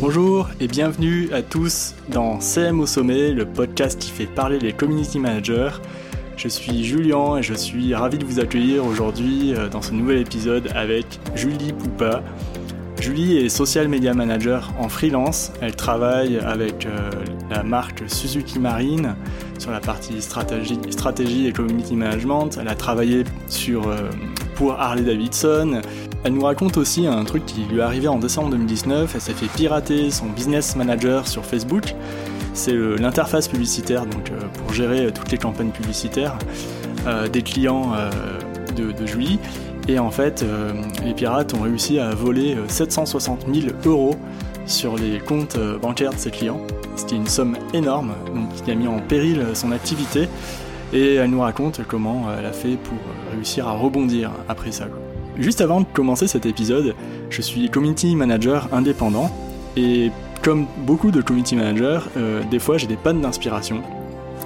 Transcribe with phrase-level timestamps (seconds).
[0.00, 4.72] Bonjour et bienvenue à tous dans CM au sommet, le podcast qui fait parler les
[4.72, 5.70] community managers.
[6.36, 10.18] Je suis Julien et je suis ravi de vous accueillir aujourd'hui euh, dans ce nouvel
[10.18, 12.22] épisode avec Julie Poupa.
[13.00, 15.52] Julie est social media manager en freelance.
[15.60, 17.10] Elle travaille avec euh,
[17.50, 19.14] la marque Suzuki Marine
[19.58, 22.58] sur la partie stratégie, et community management.
[22.60, 24.10] Elle a travaillé sur, euh,
[24.54, 25.80] pour Harley Davidson.
[26.24, 29.12] Elle nous raconte aussi un truc qui lui est arrivé en décembre 2019.
[29.14, 31.94] Elle s'est fait pirater son business manager sur Facebook.
[32.54, 36.38] C'est l'interface publicitaire donc, euh, pour gérer toutes les campagnes publicitaires
[37.32, 37.92] des clients
[38.76, 39.38] de, de Julie.
[39.88, 40.72] Et en fait, euh,
[41.04, 44.16] les pirates ont réussi à voler 760 euh, 000 euros
[44.66, 46.60] sur les comptes euh, bancaires de ses clients,
[46.96, 50.28] est une somme énorme, donc qui a mis en péril son activité.
[50.92, 52.98] Et elle nous raconte comment elle a fait pour
[53.32, 54.86] réussir à rebondir après ça.
[55.36, 56.94] Juste avant de commencer cet épisode,
[57.28, 59.30] je suis community manager indépendant
[59.76, 60.10] et
[60.42, 62.00] comme beaucoup de community managers,
[62.50, 63.82] des fois j'ai des pannes d'inspiration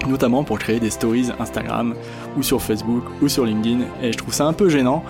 [0.07, 1.95] notamment pour créer des stories Instagram
[2.37, 5.03] ou sur Facebook ou sur LinkedIn et je trouve ça un peu gênant.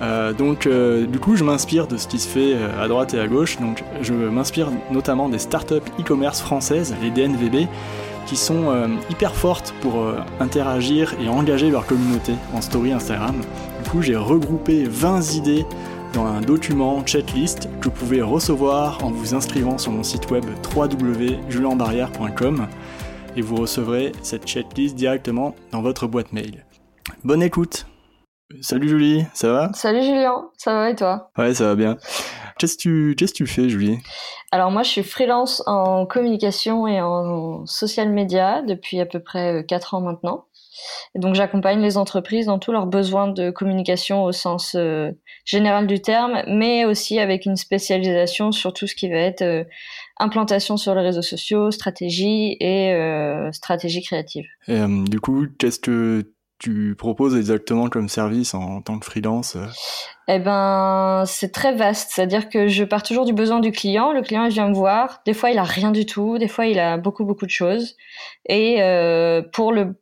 [0.00, 3.14] Euh, donc euh, du coup je m'inspire de ce qui se fait euh, à droite
[3.14, 7.66] et à gauche, donc je m'inspire notamment des startups e-commerce françaises, les DNVB,
[8.26, 8.74] qui sont
[9.08, 10.04] hyper fortes pour
[10.38, 13.36] interagir et engager leur communauté en story Instagram.
[13.82, 15.64] Du coup j'ai regroupé 20 idées
[16.12, 20.44] dans un document checklist que vous pouvez recevoir en vous inscrivant sur mon site web
[20.76, 22.66] www.julienbarrière.com
[23.38, 26.66] et vous recevrez cette checklist directement dans votre boîte mail.
[27.22, 27.86] Bonne écoute
[28.60, 29.70] Salut Julie, ça va?
[29.74, 31.30] Salut Julien, ça va et toi?
[31.38, 31.98] Ouais, ça va bien.
[32.58, 33.98] Qu'est-ce que tu, tu fais Julie?
[34.50, 39.64] Alors moi je suis freelance en communication et en social media depuis à peu près
[39.66, 40.44] 4 euh, ans maintenant.
[41.14, 45.10] Et donc j'accompagne les entreprises dans tous leurs besoins de communication au sens euh,
[45.44, 49.64] général du terme, mais aussi avec une spécialisation sur tout ce qui va être euh,
[50.18, 54.46] implantation sur les réseaux sociaux, stratégie et euh, stratégie créative.
[54.66, 59.56] Et, du coup, qu'est-ce que tu proposes exactement comme service en, tant que freelance
[60.26, 62.10] Eh ben, c'est très vaste.
[62.12, 64.12] C'est-à-dire que je pars toujours du besoin du client.
[64.12, 65.20] Le client, il vient me voir.
[65.24, 66.38] Des fois, il a rien du tout.
[66.38, 67.96] Des fois, il a beaucoup, beaucoup de choses.
[68.48, 68.78] Et
[69.52, 69.94] pour le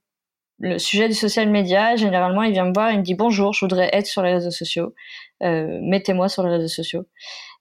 [0.58, 3.64] le sujet du social media, généralement, il vient me voir, il me dit bonjour, je
[3.64, 4.94] voudrais être sur les réseaux sociaux,
[5.42, 7.04] euh, mettez-moi sur les réseaux sociaux.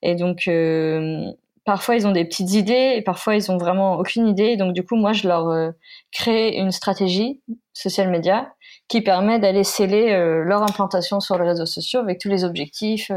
[0.02, 1.26] Et donc, euh,
[1.66, 4.56] parfois, ils ont des petites idées et parfois, ils ont vraiment aucune idée.
[4.56, 5.72] Donc, du coup, moi, je leur euh,
[6.12, 7.42] crée une stratégie
[7.74, 8.54] social media
[8.88, 10.12] qui permet d'aller sceller
[10.44, 13.12] leur implantation sur les réseaux sociaux avec tous les objectifs,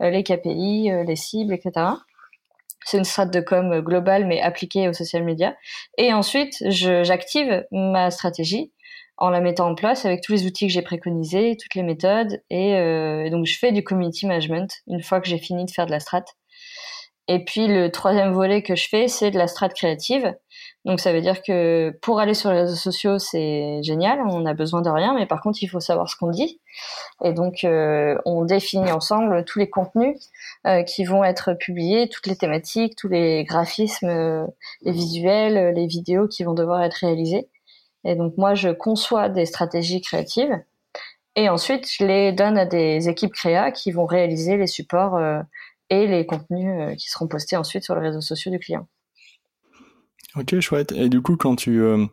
[0.00, 1.86] les KPI, les cibles, etc.
[2.86, 5.54] C'est une strat de com globale mais appliquée au social media.
[5.98, 8.72] Et ensuite, j'active ma stratégie
[9.22, 12.42] en la mettant en place avec tous les outils que j'ai préconisés, toutes les méthodes.
[12.52, 15.86] Euh, et, donc, je fais du community management une fois que j'ai fini de faire
[15.86, 16.24] de la strat.
[17.28, 20.34] Et puis, le troisième volet que je fais, c'est de la strat créative.
[20.84, 24.20] Donc, ça veut dire que pour aller sur les réseaux sociaux, c'est génial.
[24.26, 25.14] On n'a besoin de rien.
[25.14, 26.60] Mais par contre, il faut savoir ce qu'on dit.
[27.24, 30.16] Et donc, euh, on définit ensemble tous les contenus
[30.66, 34.46] euh, qui vont être publiés, toutes les thématiques, tous les graphismes,
[34.82, 37.48] les visuels, les vidéos qui vont devoir être réalisés.
[38.04, 40.60] Et donc moi, je conçois des stratégies créatives
[41.34, 45.40] et ensuite je les donne à des équipes créa qui vont réaliser les supports euh,
[45.88, 48.86] et les contenus euh, qui seront postés ensuite sur les réseaux sociaux du client.
[50.36, 50.92] Ok, chouette.
[50.92, 52.06] Et du coup, quand tu euh,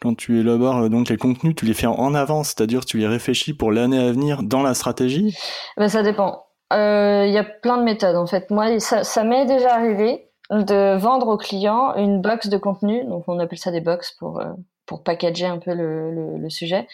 [0.00, 3.54] quand tu élabores donc les contenus, tu les fais en avance, c'est-à-dire tu les réfléchis
[3.54, 5.36] pour l'année à venir dans la stratégie?
[5.76, 6.46] Ben, ça dépend.
[6.70, 8.50] Il y a plein de méthodes en fait.
[8.50, 13.24] Moi, ça, ça m'est déjà arrivé de vendre aux clients une box de contenu, donc
[13.28, 14.42] on appelle ça des box pour
[14.86, 16.86] pour packager un peu le, le, sujet,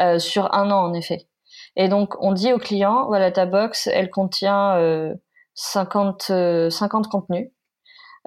[0.00, 1.28] euh, sur un an en effet.
[1.76, 5.14] Et donc on dit au client, voilà ta box, elle contient euh,
[5.54, 7.53] 50, 50 euh, contenus, euh,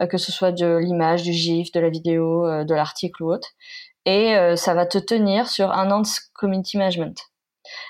[0.05, 3.49] que ce soit de l'image, du GIF, de la vidéo, euh, de l'article ou autre,
[4.05, 7.17] et ça va te tenir sur un an de community management.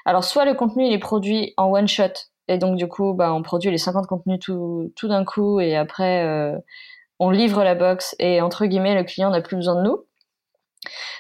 [0.04, 2.14] Alors soit le contenu il est produit en one shot,
[2.48, 6.56] et donc du coup bah, on produit les 50 contenus tout, d'un coup, et après
[7.20, 10.08] on livre la box, et entre guillemets le client n'a plus besoin de nous.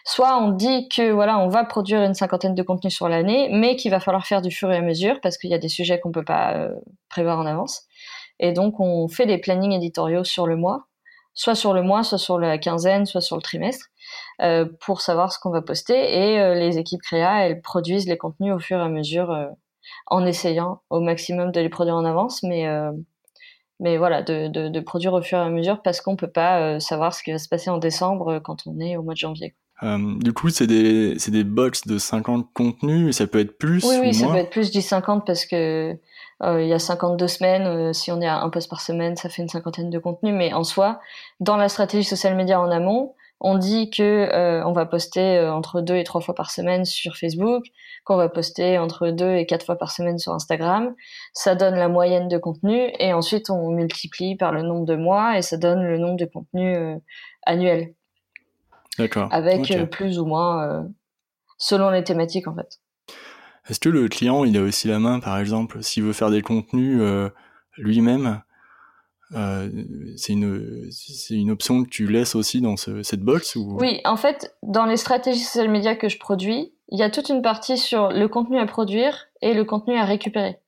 [0.05, 3.75] Soit on dit que voilà, on va produire une cinquantaine de contenus sur l'année, mais
[3.75, 5.99] qu'il va falloir faire du fur et à mesure parce qu'il y a des sujets
[5.99, 6.69] qu'on peut pas euh,
[7.09, 7.83] prévoir en avance.
[8.39, 10.87] Et donc on fait des plannings éditoriaux sur le mois,
[11.33, 13.87] soit sur le mois, soit sur la quinzaine, soit sur le trimestre,
[14.41, 15.95] euh, pour savoir ce qu'on va poster.
[15.95, 19.35] Et euh, les équipes créa, elles produisent les contenus au fur et à mesure,
[20.07, 22.65] en essayant au maximum de les produire en avance, mais
[23.79, 26.79] mais voilà, de, de, de, produire au fur et à mesure parce qu'on peut pas
[26.79, 29.55] savoir ce qui va se passer en décembre quand on est au mois de janvier.
[29.81, 34.13] Du coup, c'est des, des box de 50 contenus, ça peut être plus Oui, oui,
[34.13, 35.95] ça peut être plus, du 50 parce que
[36.43, 39.41] il y a 52 semaines, si on est à un post par semaine, ça fait
[39.41, 40.99] une cinquantaine de contenus, mais en soi,
[41.39, 45.53] dans la stratégie social media en amont, on dit que euh, on va poster euh,
[45.53, 47.65] entre deux et trois fois par semaine sur Facebook,
[48.03, 50.95] qu'on va poster entre deux et quatre fois par semaine sur Instagram.
[51.33, 55.37] Ça donne la moyenne de contenu et ensuite on multiplie par le nombre de mois
[55.37, 56.95] et ça donne le nombre de contenus euh,
[57.45, 57.93] annuels.
[58.97, 59.29] D'accord.
[59.31, 60.85] Avec plus ou moins
[61.57, 62.79] selon les thématiques en fait.
[63.69, 66.41] Est-ce que le client il a aussi la main par exemple s'il veut faire des
[66.41, 67.01] contenus
[67.77, 68.41] lui-même
[69.33, 69.69] euh,
[70.15, 73.77] c'est une, c'est une option que tu laisses aussi dans cette box ou...
[73.79, 77.29] Oui, en fait, dans les stratégies social media que je produis, il y a toute
[77.29, 80.59] une partie sur le contenu à produire et le contenu à récupérer.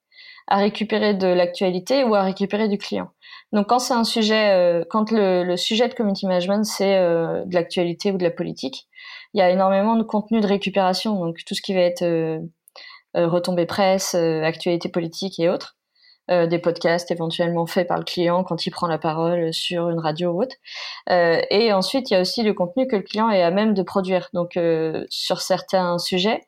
[0.48, 3.12] À récupérer de l'actualité ou à récupérer du client.
[3.52, 7.46] Donc quand c'est un sujet, euh, quand le, le, sujet de community management c'est euh,
[7.46, 8.88] de l'actualité ou de la politique,
[9.34, 12.40] il y a énormément de contenu de récupération, donc tout ce qui va être euh,
[13.16, 15.78] retombée presse, actualité politique et autres.
[16.30, 19.98] Euh, des podcasts éventuellement faits par le client quand il prend la parole sur une
[19.98, 20.56] radio ou autre.
[21.10, 23.74] Euh, et ensuite, il y a aussi le contenu que le client est à même
[23.74, 24.30] de produire.
[24.34, 26.42] Donc, euh, sur certains sujets,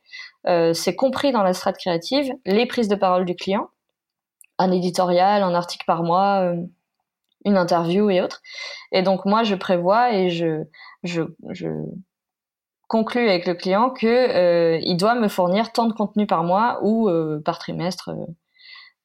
[0.74, 3.70] c'est compris dans la strate créative les prises de parole du client,
[4.58, 6.54] un éditorial, un article par mois,
[7.46, 8.42] une interview et autres.
[8.92, 10.64] Et donc, moi, je prévois et je,
[11.04, 11.70] je, je
[12.88, 17.10] conclue avec le client que il doit me fournir tant de contenu par mois ou
[17.46, 18.12] par trimestre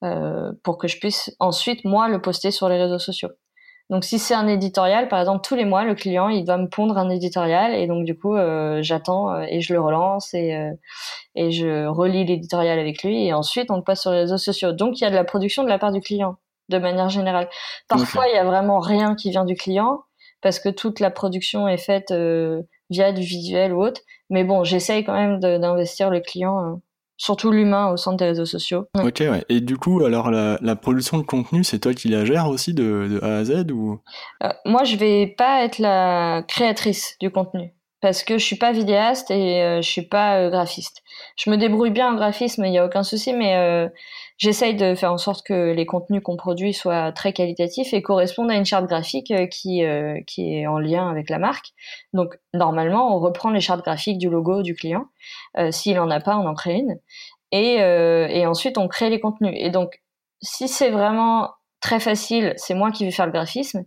[0.05, 3.31] euh, pour que je puisse ensuite moi le poster sur les réseaux sociaux.
[3.89, 6.69] Donc si c'est un éditorial, par exemple tous les mois le client il doit me
[6.69, 10.55] pondre un éditorial et donc du coup euh, j'attends euh, et je le relance et
[11.35, 14.73] et je relis l'éditorial avec lui et ensuite on le passe sur les réseaux sociaux.
[14.73, 16.37] Donc il y a de la production de la part du client
[16.69, 17.49] de manière générale.
[17.89, 20.05] Parfois il y a vraiment rien qui vient du client
[20.43, 22.13] parce que toute la production est faite
[22.91, 24.01] via du visuel ou autre.
[24.31, 26.81] Mais bon j'essaye quand même d'investir le client
[27.17, 28.89] surtout l'humain au centre des réseaux sociaux.
[28.99, 29.45] Ok, ouais.
[29.49, 33.19] Et du coup, alors la, production de contenu, c'est toi qui la gères aussi de,
[33.23, 34.01] A à Z ou?
[34.43, 37.73] Euh, Moi, je vais pas être la créatrice du contenu
[38.03, 41.03] parce que je suis pas vidéaste et euh, je suis pas euh, graphiste.
[41.37, 43.89] Je me débrouille bien en graphisme, il y a aucun souci, mais
[44.39, 48.51] j'essaye de faire en sorte que les contenus qu'on produit soient très qualitatifs et correspondent
[48.51, 51.69] à une charte graphique euh, qui, euh, qui est en lien avec la marque.
[52.13, 55.07] Donc normalement, on reprend les chartes graphiques du logo du client.
[55.59, 56.99] Euh, S'il en a pas, on en crée une.
[57.53, 59.55] Et ensuite, on crée les contenus.
[59.57, 60.03] Et donc,
[60.43, 61.51] si c'est vraiment
[61.81, 63.85] très facile, c'est moi qui vais faire le graphisme.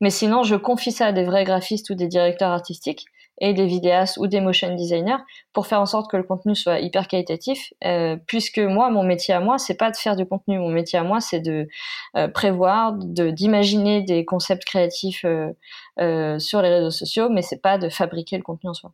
[0.00, 3.06] Mais sinon, je confie ça à des vrais graphistes ou des directeurs artistiques
[3.40, 5.18] et des vidéastes ou des motion designers
[5.52, 7.72] pour faire en sorte que le contenu soit hyper qualitatif.
[7.84, 10.58] Euh, puisque moi, mon métier à moi, c'est pas de faire du contenu.
[10.58, 11.68] Mon métier à moi, c'est de
[12.16, 17.78] euh, prévoir, de d'imaginer des concepts créatifs euh, sur les réseaux sociaux, mais c'est pas
[17.78, 18.92] de fabriquer le contenu en soi.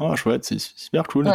[0.00, 1.30] Oh, chouette, c'est super cool.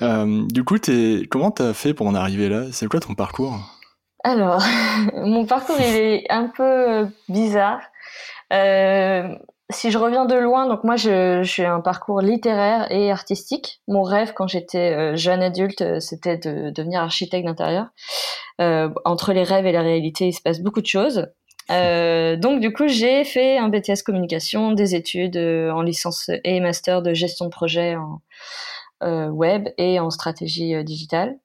[0.00, 2.64] Du coup, es, comment t'as fait pour en arriver là?
[2.72, 3.56] C'est quoi ton parcours?
[4.24, 4.62] Alors,
[5.14, 7.80] mon parcours, il est un peu bizarre.
[8.52, 9.34] Euh,
[9.72, 13.80] si je reviens de loin, donc moi je, j'ai un parcours littéraire et artistique.
[13.88, 17.86] Mon rêve quand j'étais euh, jeune adulte, euh, c'était de, devenir architecte d'intérieur.
[18.60, 21.26] Euh, entre les rêves et la réalité, il se passe beaucoup de choses.
[21.68, 27.14] Donc du coup, j'ai fait un BTS communication, des études en licence et master de
[27.14, 28.20] gestion de projet en
[29.30, 31.38] web et en stratégie digitale.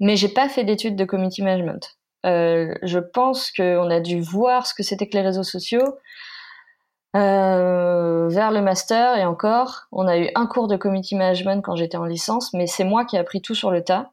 [0.00, 1.96] Mais j'ai pas fait d'études de community management.
[2.24, 5.94] je pense qu'on a dû voir ce que c'était que les réseaux sociaux
[7.14, 11.76] euh, vers le master et encore, on a eu un cours de community management quand
[11.76, 14.10] j'étais en licence, mais c'est moi qui ai appris tout sur le tas.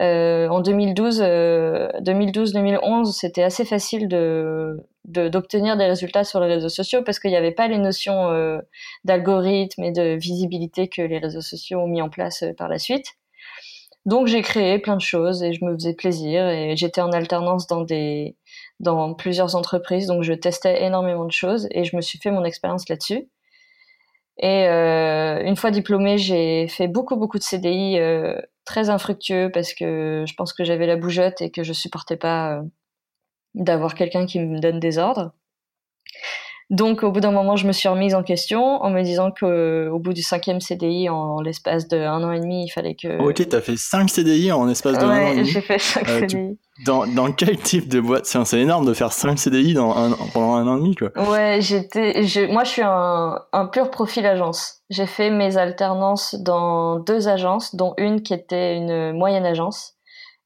[0.00, 6.68] Euh, en 2012, 2012-2011, euh, c'était assez facile de d'obtenir des résultats sur les réseaux
[6.68, 8.60] sociaux parce qu'il n'y avait pas les notions euh,
[9.04, 13.06] d'algorithme et de visibilité que les réseaux sociaux ont mis en place par la suite.
[14.06, 17.66] Donc j'ai créé plein de choses et je me faisais plaisir et j'étais en alternance
[17.66, 18.36] dans des
[18.80, 22.44] dans plusieurs entreprises donc je testais énormément de choses et je me suis fait mon
[22.44, 23.28] expérience là-dessus.
[24.42, 29.74] Et euh, une fois diplômée, j'ai fait beaucoup beaucoup de CDI euh, très infructueux parce
[29.74, 32.62] que je pense que j'avais la bougeotte et que je supportais pas euh,
[33.54, 35.32] d'avoir quelqu'un qui me donne des ordres.
[36.70, 39.98] Donc, au bout d'un moment, je me suis remise en question en me disant qu'au
[39.98, 43.18] bout du cinquième CDI, en, l'espace de un an et demi, il fallait que.
[43.20, 45.48] Oh, ok, t'as fait cinq CDI en l'espace de un an et demi.
[45.48, 46.58] j'ai fait cinq euh, CDI.
[46.86, 48.24] Dans, dans quel type de boîte?
[48.24, 51.10] C'est énorme de faire cinq CDI dans un, pendant un an et demi, quoi.
[51.28, 52.24] Ouais, j'étais.
[52.48, 54.82] Moi, je suis un, un pur profil agence.
[54.90, 59.94] J'ai fait mes alternances dans deux agences, dont une qui était une moyenne agence,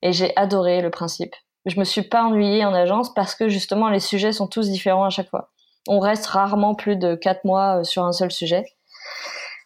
[0.01, 1.35] et j'ai adoré le principe.
[1.67, 5.05] Je me suis pas ennuyée en agence parce que justement les sujets sont tous différents
[5.05, 5.51] à chaque fois
[5.89, 8.65] on reste rarement plus de quatre mois euh, sur un seul sujet.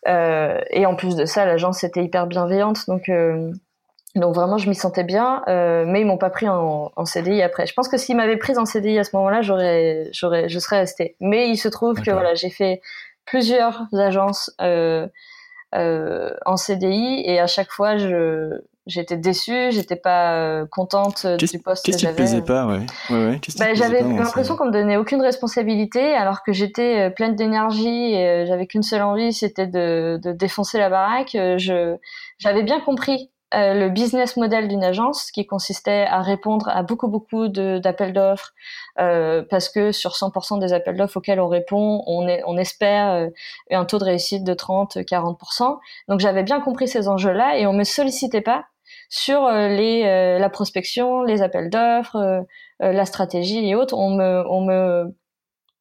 [0.06, 3.10] et en plus de ça, l'agence était hyper bienveillante, donc
[4.14, 7.66] donc vraiment, je m'y sentais bien, mais ils m'ont pas pris en, en, CDI après.
[7.66, 10.78] Je pense que s'ils m'avaient prise en CDI à ce moment-là, j'aurais, j'aurais, je serais
[10.78, 11.16] restée.
[11.20, 12.80] Mais il se trouve que voilà, j'ai fait
[13.28, 15.06] plusieurs agences euh,
[15.74, 21.58] euh, en CDI et à chaque fois, je, j'étais déçue, j'étais pas euh, contente du
[21.60, 21.92] poste que j'avais.
[21.92, 22.84] Qu'est-ce qui te plaisait pas, ouais?
[23.10, 28.44] ouais, bah, j'avais l'impression qu'on me donnait aucune responsabilité, alors que j'étais pleine d'énergie et
[28.46, 31.30] j'avais qu'une seule envie, c'était de, de défoncer la baraque.
[31.34, 31.96] Je,
[32.38, 37.08] j'avais bien compris euh, le business model d'une agence qui consistait à répondre à beaucoup
[37.08, 38.52] beaucoup d'appels d'offres
[38.98, 43.10] euh, parce que sur 100% des appels d'offres auxquels on répond, on, est, on espère
[43.10, 43.28] euh,
[43.70, 45.78] un taux de réussite de 30-40%.
[46.08, 48.66] Donc j'avais bien compris ces enjeux-là et on me sollicitait pas
[49.08, 50.02] sur euh, les,
[50.38, 52.44] la prospection, les appels d'offres,
[52.80, 53.96] la stratégie et autres.
[53.96, 55.16] On me, on me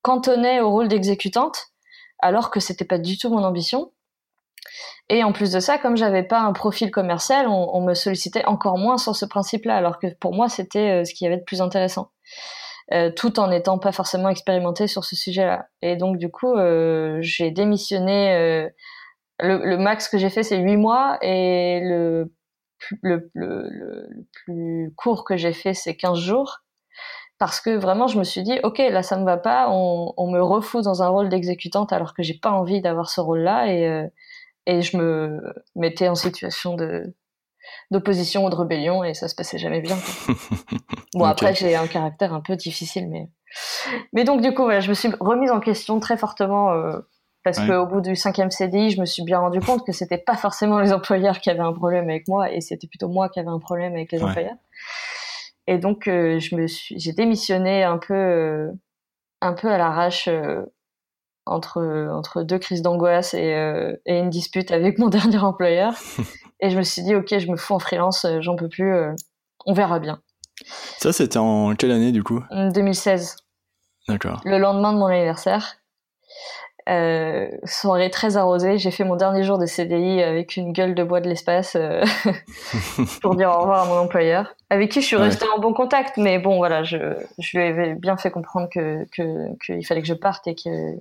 [0.01, 1.67] cantonnait au rôle d'exécutante
[2.19, 3.91] alors que c'était pas du tout mon ambition.
[5.10, 8.77] Et en plus de ça, comme j'avais pas un profil commercial, on, me sollicitait encore
[8.77, 11.43] moins sur ce principe-là, alors que pour moi, c'était euh, ce qui y avait de
[11.43, 12.12] plus intéressant.
[12.93, 15.67] Euh, tout en n'étant pas forcément expérimenté sur ce sujet-là.
[15.81, 18.34] Et donc, du coup, euh, j'ai démissionné.
[18.34, 18.69] Euh,
[19.39, 22.34] le, le, max que j'ai fait, c'est huit mois, et le,
[23.01, 26.60] le, le, le plus court que j'ai fait, c'est 15 jours.
[27.39, 30.31] Parce que vraiment, je me suis dit, ok, là, ça me va pas, on, on
[30.31, 33.88] me refout dans un rôle d'exécutante alors que j'ai pas envie d'avoir ce rôle-là, et
[33.88, 34.07] euh,
[34.67, 35.41] et je me
[35.75, 37.15] mettais en situation de
[37.91, 39.98] d'opposition ou de rébellion et ça se passait jamais bien.
[41.13, 43.29] bon après j'ai un caractère un peu difficile mais
[44.13, 47.00] mais donc du coup voilà je me suis remise en question très fortement euh,
[47.51, 50.36] parce qu'au bout du cinquième CDI je me suis bien rendu compte que c'était pas
[50.36, 53.50] forcément les employeurs qui avaient un problème avec moi et c'était plutôt moi qui avais
[53.50, 54.58] un problème avec les employeurs.
[55.68, 58.72] Et donc euh, je me suis j'ai démissionné un peu euh,
[59.42, 60.30] un peu à l'arrache
[61.48, 65.94] entre, entre deux crises d'angoisse et, euh, et, une dispute avec mon dernier employeur.
[66.60, 68.94] et je me suis dit, ok, je me fous en freelance, euh, j'en peux plus,
[68.94, 69.13] euh,
[69.66, 70.22] on verra bien.
[70.98, 72.44] Ça, c'était en quelle année du coup?
[72.51, 73.36] 2016.
[74.08, 74.42] D'accord.
[74.46, 75.75] Le lendemain de mon anniversaire.
[76.88, 78.77] Euh, soirée très arrosée.
[78.77, 81.75] J'ai fait mon dernier jour de CDI avec une gueule de bois de l'espace
[83.22, 86.15] pour dire au revoir à mon employeur, avec qui je suis restée en bon contact.
[86.15, 86.98] Mais bon, voilà, je,
[87.39, 89.06] je lui avais bien fait comprendre que
[89.65, 90.96] qu'il fallait que je parte et que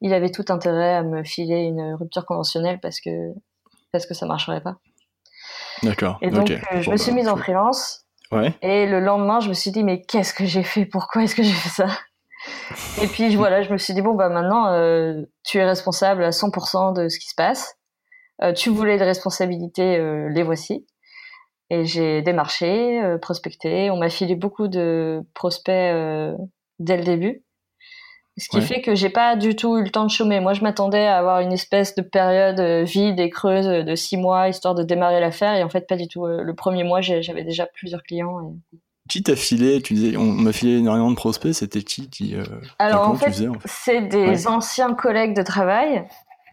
[0.00, 3.32] il avait tout intérêt à me filer une rupture conventionnelle parce que
[3.92, 4.76] parce que ça marcherait pas.
[5.82, 6.18] D'accord.
[6.22, 8.04] Et donc euh, je me suis bah, mise en freelance.
[8.32, 8.54] Ouais.
[8.62, 10.86] Et le lendemain, je me suis dit mais qu'est-ce que j'ai fait?
[10.86, 11.88] Pourquoi est-ce que j'ai fait ça?
[13.02, 16.30] Et puis voilà, je me suis dit bon bah maintenant euh, tu es responsable à
[16.30, 17.76] 100% de ce qui se passe.
[18.42, 19.98] Euh, tu voulais des responsabilités,
[20.30, 20.86] les voici.
[21.70, 23.90] Et j'ai démarché, prospecté.
[23.90, 25.94] On m'a filé beaucoup de prospects
[26.78, 27.44] dès le début.
[28.36, 30.40] Ce qui fait que j'ai pas du tout eu le temps de chômer.
[30.40, 34.16] Moi, je m'attendais à avoir une espèce de période euh, vide et creuse de six
[34.16, 35.54] mois, histoire de démarrer l'affaire.
[35.54, 36.26] Et en fait, pas du tout.
[36.26, 38.56] Euh, le premier mois, j'avais déjà plusieurs clients.
[39.08, 41.54] Qui t'a filé Tu disais, on m'a filé énormément de prospects.
[41.54, 42.44] C'était qui qui euh,
[42.78, 43.32] Alors en fait,
[43.64, 46.06] c'est des anciens collègues de travail,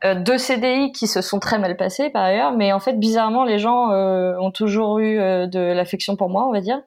[0.04, 2.52] euh, deux CDI qui se sont très mal passés par ailleurs.
[2.52, 6.62] Mais en fait, bizarrement, les gens ont toujours eu de l'affection pour moi, on va
[6.62, 6.82] dire.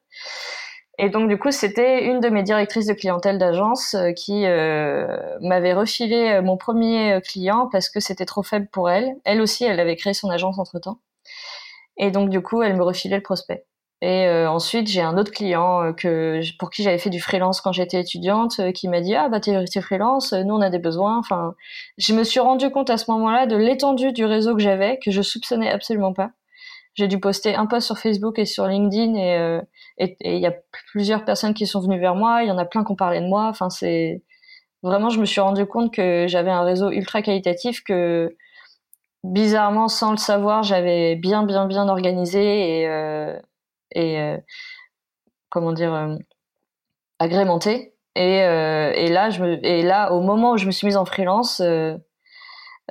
[0.99, 5.37] Et donc du coup, c'était une de mes directrices de clientèle d'agence euh, qui euh,
[5.41, 9.17] m'avait refilé euh, mon premier client parce que c'était trop faible pour elle.
[9.25, 11.01] Elle aussi, elle avait créé son agence entre-temps.
[11.97, 13.67] Et donc du coup, elle me refilait le prospect.
[14.03, 18.01] Et ensuite, j'ai un autre client que pour qui j'avais fait du freelance quand j'étais
[18.01, 21.19] étudiante, qui m'a dit ah bah t'es freelance, nous on a des besoins.
[21.19, 21.55] Enfin,
[21.97, 25.11] je me suis rendu compte à ce moment-là de l'étendue du réseau que j'avais que
[25.11, 26.33] je soupçonnais absolument pas.
[26.95, 29.61] J'ai dû poster un post sur Facebook et sur LinkedIn et
[29.99, 30.55] et il y a
[30.91, 33.21] plusieurs personnes qui sont venues vers moi, il y en a plein qui ont parlé
[33.21, 33.47] de moi.
[33.49, 34.23] Enfin, c'est
[34.83, 38.37] vraiment, je me suis rendu compte que j'avais un réseau ultra qualitatif que
[39.25, 43.39] bizarrement, sans le savoir, j'avais bien, bien, bien organisé et, euh,
[43.95, 44.37] et euh,
[45.51, 46.17] comment dire, euh,
[47.19, 47.95] agrémenté.
[48.17, 51.05] Et, et, là, je me, et là, au moment où je me suis mise en
[51.05, 51.61] freelance,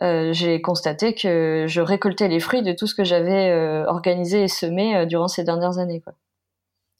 [0.01, 3.53] j'ai constaté que je récoltais les fruits de tout ce que j'avais
[3.87, 6.01] organisé et semé durant ces dernières années.
[6.01, 6.13] Quoi.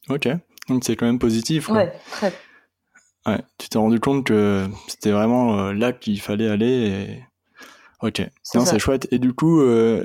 [0.07, 0.29] Ok,
[0.69, 1.67] donc c'est quand même positif.
[1.67, 2.31] Ouais, très.
[3.25, 6.67] Ouais, tu t'es rendu compte que c'était vraiment euh, là qu'il fallait aller.
[6.67, 7.23] Et...
[8.01, 9.07] Ok, c'est chouette.
[9.11, 10.03] Et du coup, euh,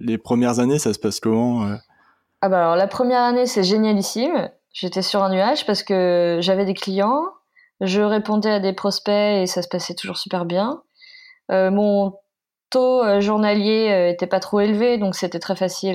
[0.00, 1.76] les premières années, ça se passe comment euh?
[2.44, 4.50] Ah bah alors la première année, c'est génialissime.
[4.74, 7.24] J'étais sur un nuage parce que j'avais des clients,
[7.80, 10.82] je répondais à des prospects et ça se passait toujours super bien.
[11.48, 12.12] mon
[12.68, 15.94] taux journalier était pas trop élevé, donc c'était très facile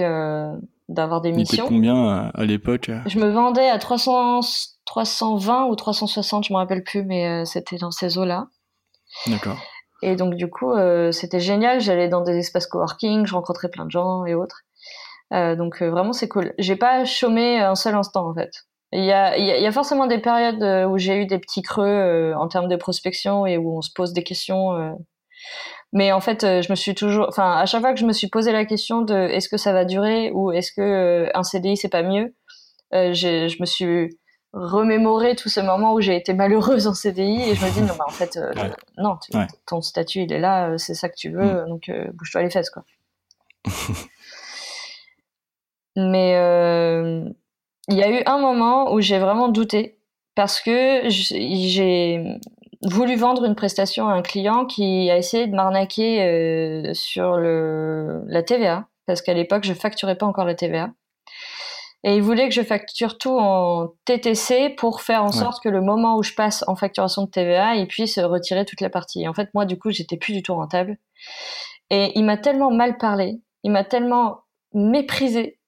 [0.88, 1.68] d'avoir des missions.
[1.68, 4.40] combien à, l'époque Je me vendais à 300,
[4.86, 8.48] 320 ou 360, je me rappelle plus, mais euh, c'était dans ces eaux-là.
[9.28, 9.60] D'accord.
[10.02, 10.74] Et donc du coup,
[11.12, 11.80] c'était génial.
[11.80, 14.64] J'allais dans des espaces coworking, je rencontrais plein de gens et autres.
[15.32, 16.54] Donc vraiment, c'est cool.
[16.58, 18.52] J'ai pas chômé un seul instant en fait.
[18.92, 22.34] Il y a, il y a forcément des périodes où j'ai eu des petits creux
[22.36, 24.96] en termes de prospection et où on se pose des questions
[25.92, 28.14] mais en fait, euh, je me suis toujours, enfin, à chaque fois que je me
[28.14, 31.44] suis posé la question de est-ce que ça va durer ou est-ce que euh, un
[31.44, 32.36] CDI c'est pas mieux,
[32.94, 34.18] euh, je me suis
[34.54, 37.96] remémoré tous ces moments où j'ai été malheureuse en CDI et je me dis non,
[37.98, 38.40] bah, en fait,
[38.98, 39.18] non,
[39.66, 41.70] ton statut il est là, c'est ça que tu veux, mm.
[41.70, 42.84] donc bouge-toi les fesses quoi.
[46.00, 46.34] Mais
[47.90, 50.00] il y a eu un moment où j'ai vraiment douté
[50.36, 52.40] parce que j'ai
[52.84, 58.24] voulu vendre une prestation à un client qui a essayé de m'arnaquer euh, sur le,
[58.28, 60.92] la TVA, parce qu'à l'époque, je facturais pas encore la TVA.
[62.06, 65.82] Et il voulait que je facture tout en TTC pour faire en sorte que le
[65.82, 69.24] moment où je passe en facturation de TVA, il puisse retirer toute la partie.
[69.24, 70.98] Et en fait, moi, du coup, j'étais plus du tout rentable.
[71.90, 75.59] Et il m'a tellement mal parlé, il m'a tellement méprisé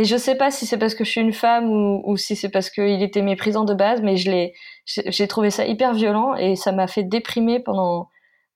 [0.00, 2.48] et je sais pas si c'est parce que je suis une femme ou, si c'est
[2.48, 4.54] parce qu'il était méprisant de base, mais je l'ai,
[4.86, 8.08] j'ai trouvé ça hyper violent et ça m'a fait déprimer pendant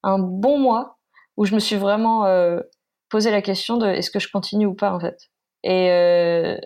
[0.02, 0.96] un bon mois
[1.36, 2.60] où je me suis vraiment euh,
[3.10, 5.18] posé la question de est-ce que je continue ou pas en fait.
[5.64, 6.56] Et euh,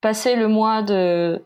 [0.00, 1.44] passer le mois de,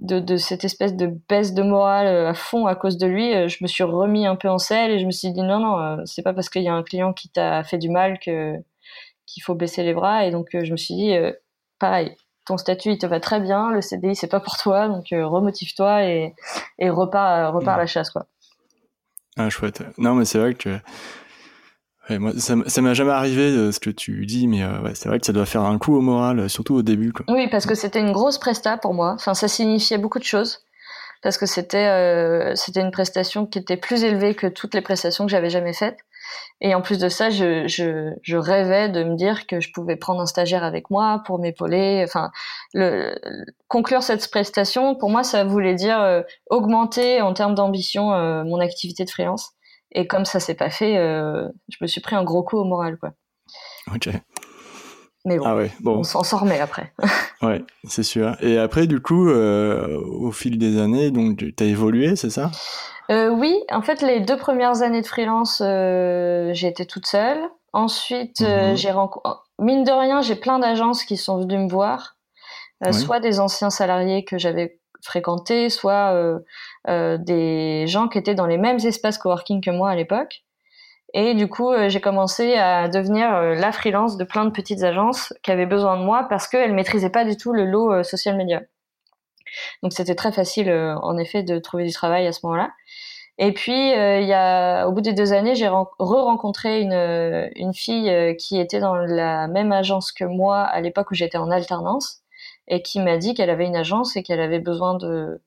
[0.00, 3.58] de, cette espèce de baisse de morale à fond à cause de lui, euh, je
[3.62, 6.02] me suis remis un peu en selle et je me suis dit non non, euh,
[6.06, 8.56] c'est pas parce qu'il y a un client qui t'a fait du mal que
[9.26, 11.14] qu'il faut baisser les bras et donc je me suis dit
[11.78, 15.12] pareil, ton statut il te va très bien, le CDI c'est pas pour toi, donc
[15.12, 16.34] euh, remotive-toi et,
[16.78, 18.26] et repars, repars à la chasse quoi.
[19.36, 19.82] Ah chouette.
[19.98, 20.78] Non mais c'est vrai que
[22.08, 25.26] moi, ça, m'a jamais arrivé euh, ce que tu dis, mais euh, c'est vrai que
[25.26, 27.12] ça doit faire un coup au moral, surtout au début.
[27.12, 27.26] Quoi.
[27.28, 29.14] Oui, parce que c'était une grosse presta pour moi.
[29.14, 30.60] Enfin, ça signifiait beaucoup de choses
[31.22, 35.30] parce que c'était c'était une prestation qui était plus élevée que toutes les prestations que
[35.32, 35.98] j'avais jamais faites.
[36.60, 39.96] Et en plus de ça, je, je, je, rêvais de me dire que je pouvais
[39.96, 42.02] prendre un stagiaire avec moi pour m'épauler.
[42.06, 42.30] Enfin,
[42.72, 43.14] le,
[43.68, 48.60] conclure cette prestation, pour moi, ça voulait dire euh, augmenter en termes d'ambition euh, mon
[48.60, 49.52] activité de freelance.
[49.92, 52.64] Et comme ça s'est pas fait, euh, je me suis pris un gros coup au
[52.64, 53.12] moral, quoi.
[53.94, 54.08] Ok.
[55.26, 55.98] Mais bon, ah ouais, bon.
[55.98, 56.92] on s'en remet après.
[57.42, 58.36] ouais, c'est sûr.
[58.40, 62.50] Et après, du coup, au fil des années, donc, tu as évolué, c'est ça?
[63.10, 67.38] Euh, oui, en fait, les deux premières années de freelance, euh, j'ai été toute seule.
[67.72, 68.76] Ensuite, euh, mhm.
[68.76, 72.16] j'ai rencontré, mine de rien, j'ai plein d'agences qui sont venues me voir,
[72.84, 76.40] euh, soit des anciens salariés que j'avais fréquentés, soit
[76.88, 80.42] des gens qui étaient dans les mêmes espaces coworking que moi à l'époque.
[81.14, 85.52] Et du coup, j'ai commencé à devenir la freelance de plein de petites agences qui
[85.52, 88.62] avaient besoin de moi parce qu'elles maîtrisaient pas du tout le lot social media.
[89.82, 92.70] Donc c'était très facile, en effet, de trouver du travail à ce moment-là.
[93.38, 97.48] Et puis, euh, il y a, au bout des deux années, j'ai re-rencontré une, euh,
[97.54, 101.36] une fille euh, qui était dans la même agence que moi à l'époque où j'étais
[101.36, 102.22] en alternance
[102.68, 105.42] et qui m'a dit qu'elle avait une agence et qu'elle avait besoin de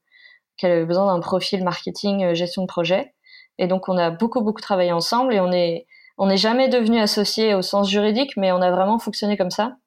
[0.57, 3.13] qu'elle avait besoin d'un profil marketing gestion de projet.
[3.57, 7.01] Et donc, on a beaucoup beaucoup travaillé ensemble et on est on n'est jamais devenus
[7.01, 9.77] associés au sens juridique, mais on a vraiment fonctionné comme ça.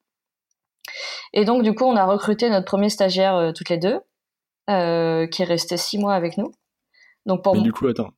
[1.33, 4.01] Et donc, du coup, on a recruté notre premier stagiaire toutes les deux,
[4.71, 6.53] euh, qui est resté six mois avec nous.
[7.27, 8.13] Donc pour Mais du coup, attends,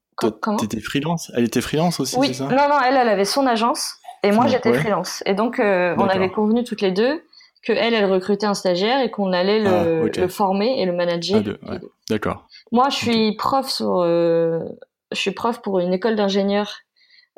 [0.58, 1.32] t'étais freelance?
[1.34, 2.28] Elle était freelance aussi, oui.
[2.28, 2.44] c'est ça?
[2.44, 5.22] Non, non, elle, elle avait son agence et moi j'étais freelance.
[5.24, 7.22] Et donc euh, on avait convenu toutes les deux
[7.62, 10.92] que elle, elle recrutait un stagiaire et qu'on allait le, ah, le, former et le
[10.92, 11.42] manager.
[12.10, 12.46] D'accord.
[12.72, 14.60] Moi, je suis prof sur, euh,
[15.12, 16.80] je suis prof pour une école d'ingénieurs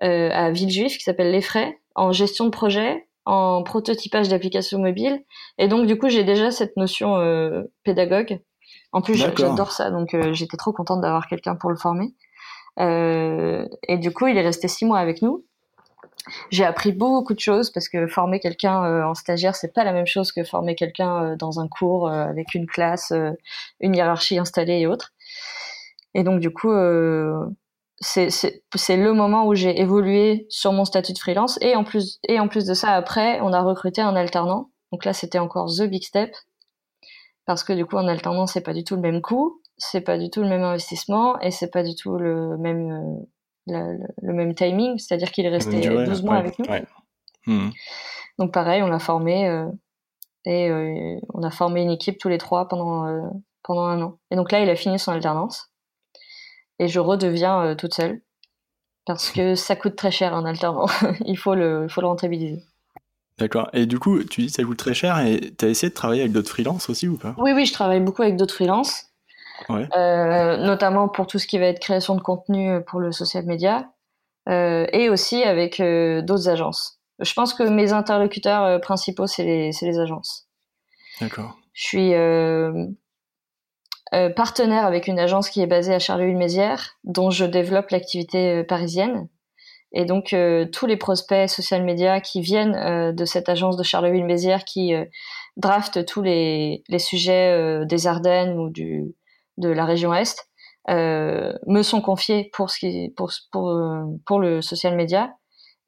[0.03, 5.23] euh, à Villejuif qui s'appelle Les Frais en gestion de projet, en prototypage d'applications mobiles.
[5.59, 8.41] Et donc du coup, j'ai déjà cette notion euh, pédagogue
[8.93, 12.15] en plus, j'adore ça, donc euh, j'étais trop contente d'avoir quelqu'un pour le former.
[12.81, 15.45] Euh, et du coup, il est resté six mois avec nous.
[16.51, 20.07] J'ai appris beaucoup de choses parce que former quelqu'un en stagiaire, c'est pas la même
[20.07, 23.13] chose que former quelqu'un dans un cours avec une classe,
[23.81, 25.13] une hiérarchie installée et autres.
[26.15, 26.73] Et donc, du coup,
[28.01, 31.59] c'est le moment où j'ai évolué sur mon statut de freelance.
[31.63, 34.71] Et en plus, et en plus de ça, après, on a recruté un alternant.
[34.93, 36.35] Donc là, c'était encore the big step
[37.47, 40.19] parce que du coup en alternance c'est pas du tout le même coût, c'est pas
[40.19, 43.25] du tout le même investissement et c'est pas du tout le même
[43.69, 46.67] euh, le, même timing, c'est-à-dire qu'il est resté 12 mois avec nous.
[47.47, 47.71] Hmm.
[48.39, 49.67] Donc pareil, on l'a formé euh,
[50.45, 53.31] et euh, on a formé une équipe tous les trois pendant
[53.63, 54.19] pendant un an.
[54.31, 55.73] Et donc là, il a fini son alternance
[56.79, 58.21] et je redeviens toute seule
[59.07, 60.87] parce que ça coûte très cher un alternant.
[61.25, 62.63] il faut le il faut le rentabiliser.
[63.39, 63.69] D'accord.
[63.73, 65.95] Et du coup, tu dis que ça coûte très cher et tu as essayé de
[65.95, 67.35] travailler avec d'autres freelances aussi ou pas?
[67.39, 69.07] Oui, oui, je travaille beaucoup avec d'autres freelances.
[69.69, 69.89] Ouais.
[69.97, 73.91] Euh, notamment pour tout ce qui va être création de contenu pour le social media.
[74.49, 77.01] et aussi avec d'autres agences.
[77.19, 80.49] Je pense que mes interlocuteurs principaux, c'est les, les, agences.
[81.21, 81.59] D'accord.
[81.73, 82.13] Je suis
[84.35, 89.29] partenaire avec une agence qui est basée à Charleville-Mézières, dont je développe l'activité parisienne.
[89.93, 90.35] Et donc
[90.73, 94.95] tous les prospects social media qui viennent de cette agence de Charleville-Mézières qui
[95.57, 99.15] draft tous les, les sujets des Ardennes ou du,
[99.59, 100.49] de la région Est
[100.89, 105.35] euh, me sont confiés pour, ce qui, pour, pour, euh, pour le social media.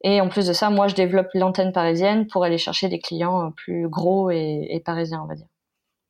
[0.03, 3.51] Et en plus de ça, moi, je développe l'antenne parisienne pour aller chercher des clients
[3.51, 5.47] plus gros et, et parisiens, on va dire.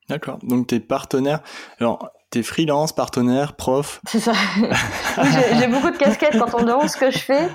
[0.09, 0.39] D'accord.
[0.43, 1.41] Donc, tu es partenaire.
[1.79, 4.33] Alors, tu es freelance, partenaire, prof C'est ça.
[5.59, 7.49] j'ai beaucoup de casquettes quand on me demande ce que je fais.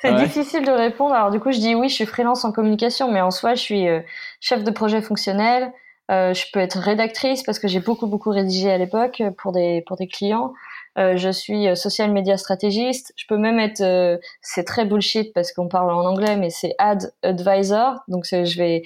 [0.00, 1.14] C'est difficile de répondre.
[1.14, 3.60] Alors, du coup, je dis oui, je suis freelance en communication, mais en soi, je
[3.60, 4.00] suis euh,
[4.40, 5.72] chef de projet fonctionnel.
[6.10, 9.82] Euh, je peux être rédactrice parce que j'ai beaucoup, beaucoup rédigé à l'époque pour des,
[9.86, 10.52] pour des clients.
[11.00, 13.12] Euh, je suis euh, social media stratégiste.
[13.16, 16.74] Je peux même être, euh, c'est très bullshit parce qu'on parle en anglais, mais c'est
[16.78, 18.00] ad advisor.
[18.08, 18.82] Donc je vais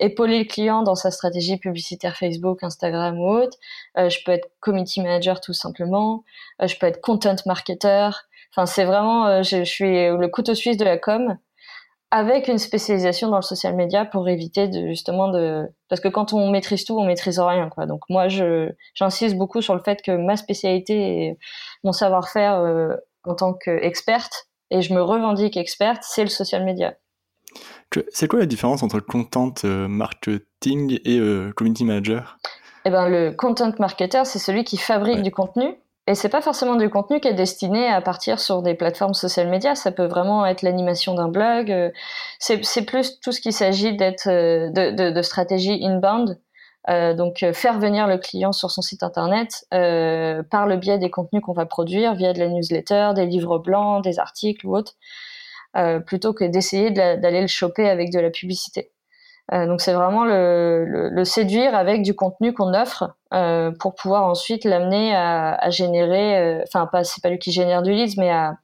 [0.00, 3.58] épauler le client dans sa stratégie publicitaire Facebook, Instagram ou autre.
[3.96, 6.24] je peux être committee manager tout simplement.
[6.60, 8.10] je peux être content marketer.
[8.52, 11.36] Enfin, c'est vraiment, je, je, suis le couteau suisse de la com
[12.16, 16.32] avec une spécialisation dans le social media pour éviter de justement de parce que quand
[16.32, 17.84] on maîtrise tout on maîtrise rien quoi.
[17.84, 21.38] Donc moi je j'insiste beaucoup sur le fait que ma spécialité et
[21.84, 26.94] mon savoir-faire euh, en tant qu'experte et je me revendique experte c'est le social media.
[28.08, 32.38] C'est quoi la différence entre content euh, marketing et euh, community manager?
[32.86, 35.74] Eh ben le content marketer c'est celui qui fabrique du contenu
[36.06, 39.48] et c'est pas forcément du contenu qui est destiné à partir sur des plateformes social
[39.48, 39.74] media.
[39.74, 41.70] Ça peut vraiment être l'animation d'un blog.
[41.70, 41.90] Euh,
[42.38, 46.38] c'est plus tout ce qui s'agit d'être euh, de, de, de, stratégie inbound.
[46.88, 51.10] Euh, donc faire venir le client sur son site internet euh, par le biais des
[51.10, 54.94] contenus qu'on va produire via de la newsletter, des livres blancs, des articles ou autres,
[55.76, 58.92] euh, plutôt que d'essayer d'aller le choper avec de la publicité.
[59.52, 63.94] Euh, donc c'est vraiment le, le, le, séduire avec du contenu qu'on offre euh, pour
[63.94, 67.92] pouvoir ensuite l'amener à, à, générer, euh, enfin pas c'est pas lui qui génère du
[67.92, 68.56] leads, mais à,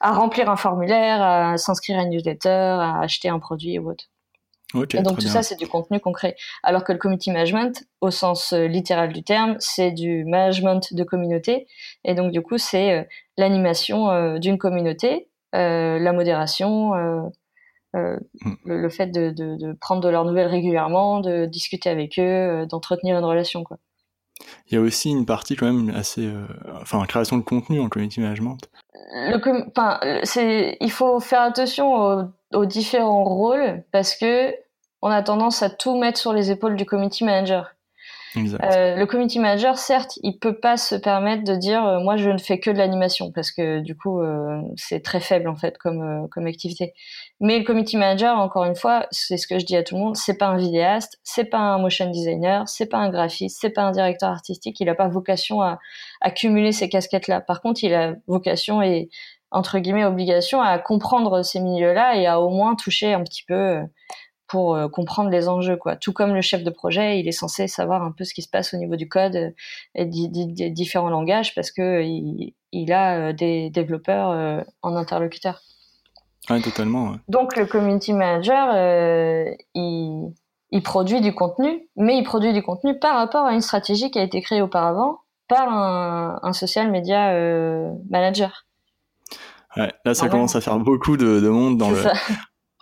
[0.00, 4.06] à remplir un formulaire, à s'inscrire à une newsletter, à acheter un produit ou autre.
[4.72, 6.34] Okay, et donc tout ça c'est du contenu concret.
[6.62, 11.04] Alors que le community management, au sens euh, littéral du terme, c'est du management de
[11.04, 11.66] communauté.
[12.04, 17.30] Et donc du coup c'est l'animation d'une communauté, la modération
[17.96, 18.54] euh, mm.
[18.66, 23.18] le, fait de, de, prendre de leurs nouvelles régulièrement, de discuter avec eux, euh, d'entretenir
[23.18, 23.64] une relation.
[23.64, 23.78] Quoi.
[24.68, 26.46] Il y a aussi une partie quand même assez, euh,
[26.80, 28.58] enfin, création de contenu en community management.
[29.14, 32.22] Le, c'est, il faut faire attention aux,
[32.54, 34.52] aux, différents rôles parce que
[35.00, 37.75] on a tendance à tout mettre sur les épaules du community manager.
[38.36, 42.30] Euh, le community manager, certes, il peut pas se permettre de dire euh, moi je
[42.30, 45.78] ne fais que de l'animation parce que du coup euh, c'est très faible en fait
[45.78, 46.92] comme comme activité.
[47.40, 50.00] Mais le community manager, encore une fois, c'est ce que je dis à tout le
[50.00, 53.70] monde, c'est pas un vidéaste, c'est pas un motion designer, c'est pas un graphiste, c'est
[53.70, 54.78] pas un directeur artistique.
[54.80, 55.78] Il a pas vocation à,
[56.34, 57.40] cumuler ces casquettes là.
[57.40, 59.08] Par contre, il a vocation et
[59.50, 63.80] entre guillemets obligation à comprendre ces milieux-là et à au moins toucher un petit peu
[64.48, 65.96] pour euh, comprendre les enjeux quoi.
[65.96, 68.48] Tout comme le chef de projet, il est censé savoir un peu ce qui se
[68.48, 69.50] passe au niveau du code euh,
[69.94, 75.60] et des différents langages parce que il, il a euh, des développeurs en interlocuteur.
[76.48, 77.16] Ouais, totalement.
[77.28, 80.32] Donc le community manager, il,
[80.70, 84.18] il produit du contenu, mais il produit du contenu par rapport à une stratégie qui
[84.18, 87.32] a été créée auparavant par un, un social media
[88.10, 88.64] manager.
[89.76, 92.02] Ouais, là, ça commence à faire beaucoup de, de monde dans le.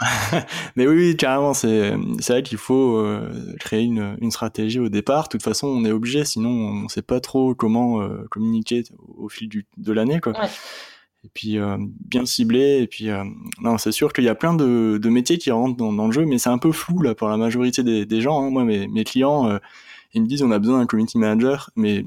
[0.76, 1.94] Mais oui, oui, carrément, c'est
[2.28, 5.24] vrai qu'il faut euh, créer une, une, stratégie au départ.
[5.24, 8.82] De toute façon, on est obligé, sinon on ne sait pas trop comment euh, communiquer
[9.16, 10.32] au, fil du, de l'année, quoi.
[10.32, 10.48] Ouais.
[11.24, 12.80] Et puis euh, bien ciblé.
[12.82, 13.08] Et puis
[13.60, 16.12] non, c'est sûr qu'il y a plein de, de, métiers qui rentrent dans, dans le
[16.12, 18.42] jeu, mais c'est un peu flou là pour la majorité des, des gens.
[18.42, 18.50] Hein.
[18.50, 19.58] Moi, mes, mes clients,
[20.12, 22.04] ils me disent on a besoin d'un community manager, mais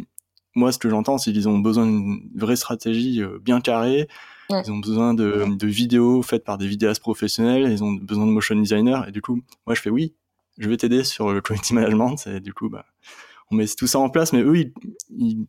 [0.56, 4.08] moi, ce que j'entends, c'est qu'ils ont besoin d'une vraie stratégie bien carrée
[4.50, 4.62] Ouais.
[4.66, 8.32] Ils ont besoin de, de, vidéos faites par des vidéastes professionnels, ils ont besoin de
[8.32, 10.14] motion designer, et du coup, moi je fais oui,
[10.58, 12.86] je vais t'aider sur le community management, et du coup, bah,
[13.52, 14.74] on met tout ça en place, mais eux, ils,
[15.10, 15.48] ils,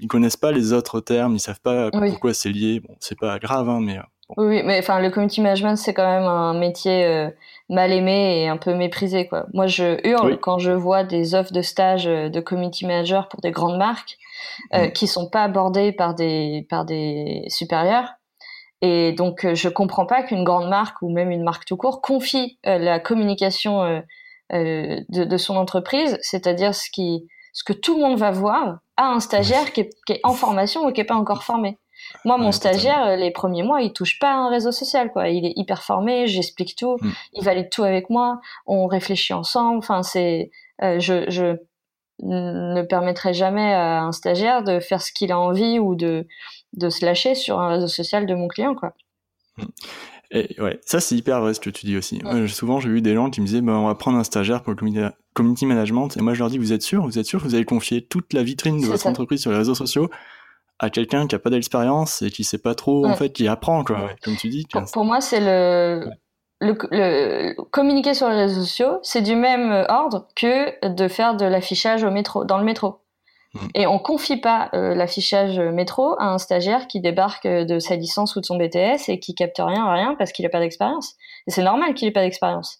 [0.00, 2.10] ils connaissent pas les autres termes, ils savent pas oui.
[2.10, 2.80] pourquoi c'est lié.
[2.80, 3.98] Bon, c'est pas grave, hein, mais.
[3.98, 4.48] Euh, bon.
[4.48, 7.30] Oui, mais enfin, le community management, c'est quand même un métier euh,
[7.68, 9.46] mal aimé et un peu méprisé, quoi.
[9.52, 10.38] Moi, je hurle oui.
[10.40, 14.18] quand je vois des offres de stage euh, de community manager pour des grandes marques
[14.74, 14.92] euh, mmh.
[14.92, 18.14] qui sont pas abordées par des par des supérieurs
[18.82, 22.00] et donc, euh, je comprends pas qu'une grande marque ou même une marque tout court
[22.00, 24.00] confie euh, la communication euh,
[24.52, 28.78] euh, de, de, son entreprise, c'est-à-dire ce qui, ce que tout le monde va voir,
[28.96, 31.78] à un stagiaire qui est, qui est en formation ou qui est pas encore formé.
[32.24, 35.28] Moi, mon stagiaire, les premiers mois, il touche pas à un réseau social, quoi.
[35.28, 37.10] Il est hyper formé, j'explique tout, mm.
[37.34, 39.76] il valide tout avec moi, on réfléchit ensemble.
[39.78, 41.56] Enfin, c'est, je, je
[42.22, 46.26] ne permettrai jamais à un stagiaire de faire ce qu'il a envie ou de,
[46.72, 48.94] de se lâcher sur un réseau social de mon client, quoi.
[49.56, 49.64] Mm.
[50.32, 52.22] Et ouais, ça c'est hyper vrai ce que tu dis aussi.
[52.48, 54.72] souvent j'ai eu des gens qui me disaient bah, on va prendre un stagiaire pour
[54.72, 57.48] le community management et moi je leur dis vous êtes sûr Vous êtes sûr que
[57.48, 60.08] vous allez confier toute la vitrine de votre entreprise sur les réseaux sociaux
[60.78, 63.82] à quelqu'un qui a pas d'expérience et qui sait pas trop en fait qui apprend
[63.82, 64.66] quoi, comme tu dis.
[64.92, 66.08] Pour, moi c'est le...
[66.60, 67.54] le...
[67.64, 72.10] communiquer sur les réseaux sociaux, c'est du même ordre que de faire de l'affichage au
[72.12, 73.00] métro, dans le métro.
[73.54, 73.58] Mm.
[73.74, 77.96] Et on confie pas euh, l'affichage métro à un stagiaire qui débarque euh, de sa
[77.96, 81.14] licence ou de son BTS et qui capte rien, rien parce qu'il a pas d'expérience.
[81.46, 82.78] Et c'est normal qu'il ait pas d'expérience.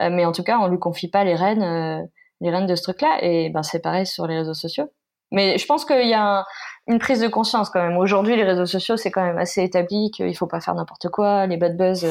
[0.00, 2.08] Euh, mais en tout cas, on lui confie pas les rênes,
[2.40, 3.18] les rênes de ce truc-là.
[3.22, 4.88] Et ben c'est pareil sur les réseaux sociaux.
[5.32, 6.44] Mais je pense qu'il y a
[6.86, 7.96] une prise de conscience quand même.
[7.96, 11.46] Aujourd'hui, les réseaux sociaux, c'est quand même assez établi qu'il faut pas faire n'importe quoi.
[11.46, 12.06] Les bad buzz,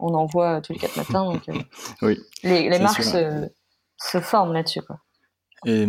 [0.00, 1.24] on en voit tous les quatre matins.
[1.24, 1.42] Donc,
[2.02, 3.48] oui, les, les marques se,
[3.96, 4.82] se, forment là-dessus.
[4.82, 4.96] Quoi.
[5.66, 5.86] Et,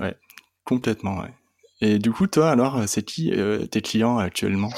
[0.00, 0.14] ouais.
[0.68, 1.22] Complètement.
[1.80, 4.68] Et du coup, toi, alors, c'est qui euh, tes clients actuellement?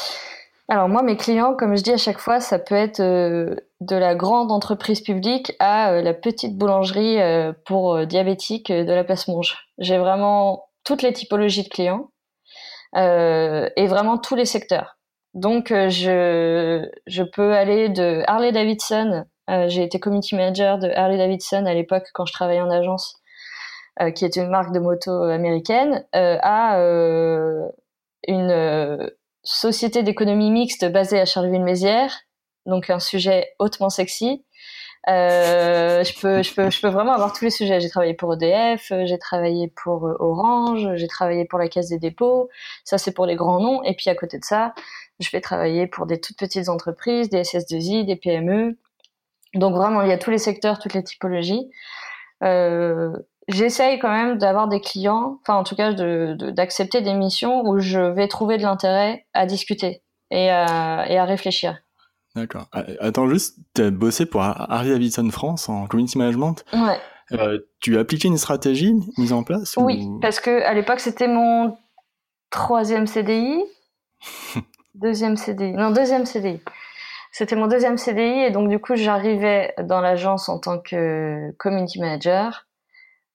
[0.69, 3.97] Alors moi, mes clients, comme je dis à chaque fois, ça peut être euh, de
[3.97, 7.19] la grande entreprise publique à euh, la petite boulangerie
[7.67, 9.59] pour diabétiques de la place Monge.
[9.79, 12.13] J'ai vraiment toutes les typologies de clients
[12.95, 14.97] et vraiment tous les secteurs.
[15.35, 19.25] Donc, je, je peux aller de Harley Davidson.
[19.49, 23.20] J'ai été community manager de Harley Davidson à l'époque quand je travaillais en agence euh,
[24.09, 27.69] qui est une marque de moto américaine, euh, à euh,
[28.27, 29.11] une
[29.43, 32.21] société d'économie mixte basée à Charleville-Mézières,
[32.67, 34.45] donc un sujet hautement sexy.
[35.09, 37.81] Euh, je peux, je peux, je peux vraiment avoir tous les sujets.
[37.81, 42.51] J'ai travaillé pour EDF, j'ai travaillé pour Orange, j'ai travaillé pour la Caisse des dépôts.
[42.85, 43.83] Ça, c'est pour les grands noms.
[43.83, 44.75] Et puis à côté de ça,
[45.19, 48.79] je vais travailler pour des toutes petites entreprises, des SS2I, des PME.
[49.55, 51.71] Donc vraiment, il y a tous les secteurs, toutes les typologies.
[52.43, 53.13] Euh,
[53.53, 58.01] j'essaye quand même d'avoir des clients, enfin en tout cas d'accepter des missions où je
[58.01, 61.79] vais trouver de l'intérêt à discuter et à, et à réfléchir.
[62.37, 62.69] D'accord.
[62.73, 66.65] Ah, attends juste, tu as bossé pour Harry Davidson France en community management.
[66.73, 66.99] Ouais.
[67.33, 71.29] Euh, tu as appliqué une stratégie mise en place Oui, parce que à l'époque c'était
[71.29, 71.77] mon
[72.51, 73.63] troisième CDI,
[74.95, 76.61] deuxième CDI, non deuxième CDI.
[77.33, 82.01] C'était mon deuxième CDI et donc du coup j'arrivais dans l'agence en tant que community
[82.01, 82.67] manager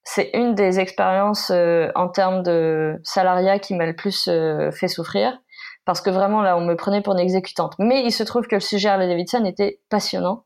[0.06, 4.88] c'est une des expériences euh, en termes de salariat qui m'a le plus euh, fait
[4.88, 5.38] souffrir
[5.84, 7.74] parce que vraiment là on me prenait pour une exécutante.
[7.80, 10.46] Mais il se trouve que le sujet Harley Davidson était passionnant,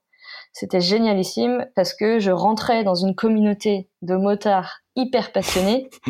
[0.53, 5.89] c'était génialissime parce que je rentrais dans une communauté de motards hyper passionnés.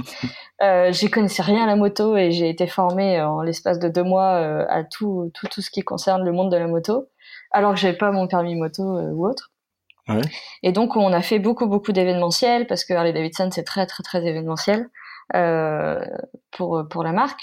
[0.62, 4.04] Euh, J'y connaissais rien à la moto et j'ai été formée en l'espace de deux
[4.04, 7.08] mois euh, à tout, tout tout ce qui concerne le monde de la moto,
[7.52, 9.54] alors que j'avais pas mon permis moto ou autre.
[10.64, 14.04] Et donc on a fait beaucoup beaucoup d'événementiels parce que Harley Davidson c'est très très
[14.04, 14.90] très événementiel
[15.36, 16.00] euh,
[16.52, 17.42] pour pour la marque.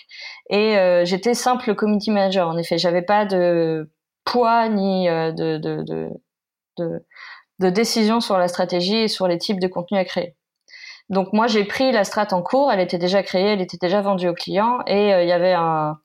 [0.50, 2.78] Et euh, j'étais simple community manager en effet.
[2.78, 3.90] J'avais pas de
[4.24, 6.10] poids ni euh, de, de, de,
[6.78, 7.06] de,
[7.60, 10.36] de décision sur la stratégie et sur les types de contenus à créer.
[11.08, 14.00] Donc moi j'ai pris la strat en cours, elle était déjà créée, elle était déjà
[14.00, 15.98] vendue aux clients et euh, il y avait un,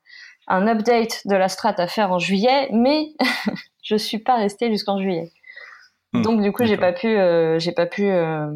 [0.47, 3.08] un update de la strat à faire en juillet, mais
[3.84, 5.32] je suis pas restée jusqu'en juillet.
[6.13, 6.21] Hmm.
[6.24, 8.47] Donc du coup, j'ai pas pu, euh, j'ai pas pu euh,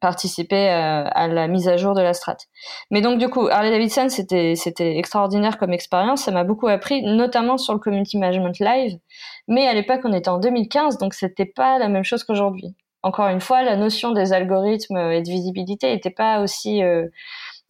[0.00, 2.36] participer euh, à la mise à jour de la strat.
[2.90, 6.22] Mais donc du coup, Harley Davidson, c'était c'était extraordinaire comme expérience.
[6.22, 8.98] Ça m'a beaucoup appris, notamment sur le community management live.
[9.48, 12.74] Mais à l'époque, on était en 2015, donc c'était pas la même chose qu'aujourd'hui.
[13.02, 16.82] Encore une fois, la notion des algorithmes et de visibilité n'était pas aussi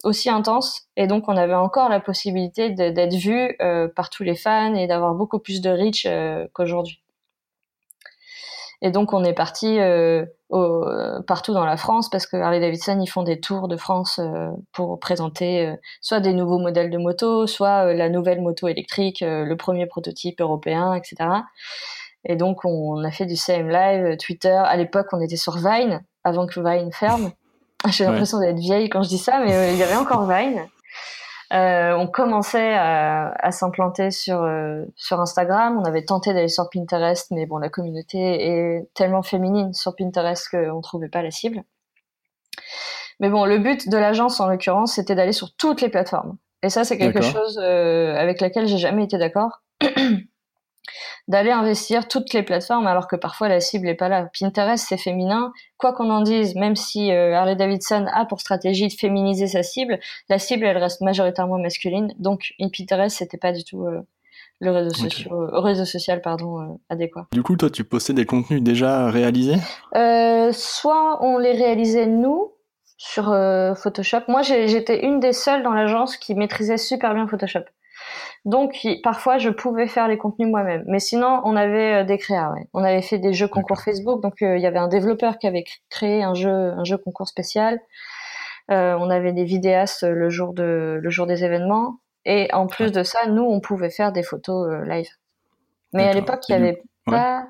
[0.05, 3.55] aussi intense et donc on avait encore la possibilité d'être vu
[3.95, 6.07] par tous les fans et d'avoir beaucoup plus de reach
[6.53, 7.01] qu'aujourd'hui.
[8.81, 10.25] Et donc on est parti euh,
[11.27, 14.49] partout dans la France parce que Harley Davidson ils font des tours de France euh,
[14.71, 19.53] pour présenter euh, soit des nouveaux modèles de moto, soit la nouvelle moto électrique, le
[19.55, 21.29] premier prototype européen, etc.
[22.25, 24.49] Et donc on a fait du CM Live, Twitter.
[24.65, 27.31] À l'époque on était sur Vine avant que Vine ferme.
[27.89, 30.65] J'ai l'impression d'être vieille quand je dis ça, mais il y avait encore Vine.
[31.51, 35.79] Euh, on commençait à, à s'implanter sur euh, sur Instagram.
[35.79, 40.47] On avait tenté d'aller sur Pinterest, mais bon, la communauté est tellement féminine sur Pinterest
[40.49, 41.63] qu'on trouvait pas la cible.
[43.19, 46.37] Mais bon, le but de l'agence en l'occurrence, c'était d'aller sur toutes les plateformes.
[46.61, 49.61] Et ça, c'est quelque chose euh, avec laquelle j'ai jamais été d'accord.
[51.29, 54.29] d'aller investir toutes les plateformes alors que parfois la cible n'est pas là.
[54.37, 58.87] Pinterest c'est féminin, quoi qu'on en dise, même si euh, Harley Davidson a pour stratégie
[58.87, 62.13] de féminiser sa cible, la cible elle reste majoritairement masculine.
[62.17, 64.01] Donc une Pinterest c'était pas du tout euh,
[64.59, 65.07] le réseau,
[65.53, 67.27] réseau social pardon, adéquat.
[67.31, 69.55] Du coup, toi, tu postais des contenus déjà réalisés?
[69.93, 72.51] Soit on les réalisait nous
[72.97, 73.33] sur
[73.77, 74.23] Photoshop.
[74.27, 77.63] Moi, j'étais une des seules dans l'agence qui maîtrisait super bien Photoshop.
[78.45, 80.83] Donc parfois je pouvais faire les contenus moi-même.
[80.87, 82.51] Mais sinon on avait euh, des créas.
[82.51, 82.67] Ouais.
[82.73, 84.21] On avait fait des jeux concours Facebook.
[84.21, 87.27] Donc euh, il y avait un développeur qui avait créé un jeu un jeu concours
[87.27, 87.79] spécial.
[88.71, 91.99] Euh, on avait des vidéastes le jour de le jour des événements.
[92.25, 95.09] Et en plus de ça, nous on pouvait faire des photos live.
[95.93, 97.47] Mais à l'époque il y avait pas.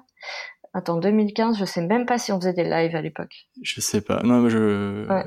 [0.73, 3.47] Attends, 2015, je sais même pas si on faisait des lives à l'époque.
[3.63, 4.21] Je sais pas.
[4.23, 5.07] Non, mais je.
[5.09, 5.25] Ouais,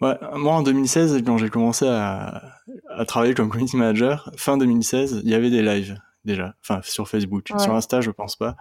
[0.00, 0.18] moi,
[0.52, 2.54] en 2016, quand j'ai commencé à,
[2.90, 7.08] à, travailler comme community manager, fin 2016, il y avait des lives déjà, enfin sur
[7.08, 7.48] Facebook.
[7.58, 8.56] Sur Insta, je pense pas.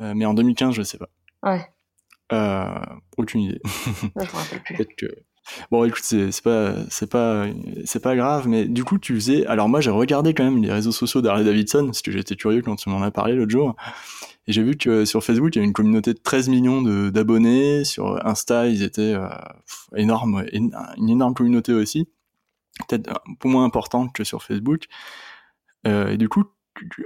[0.00, 1.08] Euh, mais en 2015, je sais pas.
[1.42, 1.66] Ouais.
[2.32, 2.78] Euh,
[3.16, 3.60] aucune idée.
[3.64, 4.76] je me rappelle plus.
[4.76, 5.06] Peut-être que.
[5.70, 7.46] Bon, écoute, c'est pas, c'est pas,
[7.84, 9.46] c'est pas grave, mais du coup, tu faisais.
[9.46, 12.62] Alors moi, j'ai regardé quand même les réseaux sociaux d'Harley Davidson parce que j'étais curieux
[12.62, 13.76] quand tu m'en as parlé l'autre jour.
[14.48, 16.80] Et j'ai vu que sur Facebook, il y a une communauté de 13 millions
[17.10, 17.84] d'abonnés.
[17.84, 19.28] Sur Insta, ils étaient euh,
[19.94, 20.10] une
[21.06, 22.08] énorme communauté aussi,
[22.88, 24.84] peut-être un peu moins importante que sur Facebook.
[25.86, 26.44] Euh, et du coup,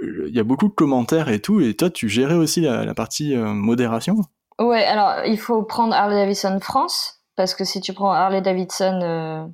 [0.01, 1.59] il y a beaucoup de commentaires et tout.
[1.59, 4.21] Et toi, tu gérais aussi la, partie euh, modération?
[4.59, 8.99] Ouais, alors il faut prendre Harley Davidson France, parce que si tu prends Harley Davidson
[9.01, 9.45] euh,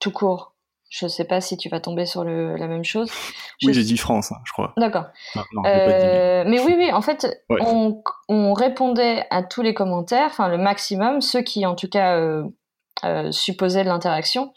[0.00, 0.54] tout court,
[0.88, 3.10] je sais pas si tu vas tomber sur le, la même chose.
[3.62, 4.74] Oui, j'ai dit France, hein, je crois.
[4.76, 5.06] D'accord.
[5.64, 10.58] Euh, mais oui, oui, en fait, on, on, répondait à tous les commentaires, enfin le
[10.58, 14.52] maximum, ceux qui en tout cas euh, supposaient de l'interaction,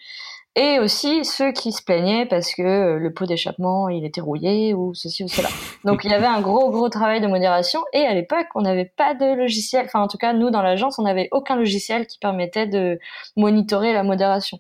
[0.56, 4.74] et aussi ceux qui se plaignaient parce que euh, le pot d'échappement il était rouillé
[4.74, 5.50] ou ceci ou cela.
[5.86, 8.92] Donc il y avait un gros gros travail de modération, et à l'époque on n'avait
[8.98, 12.20] pas de logiciel, enfin en tout cas nous dans l'agence on n'avait aucun logiciel qui
[12.20, 13.00] permettait de
[13.36, 14.60] monitorer la modération.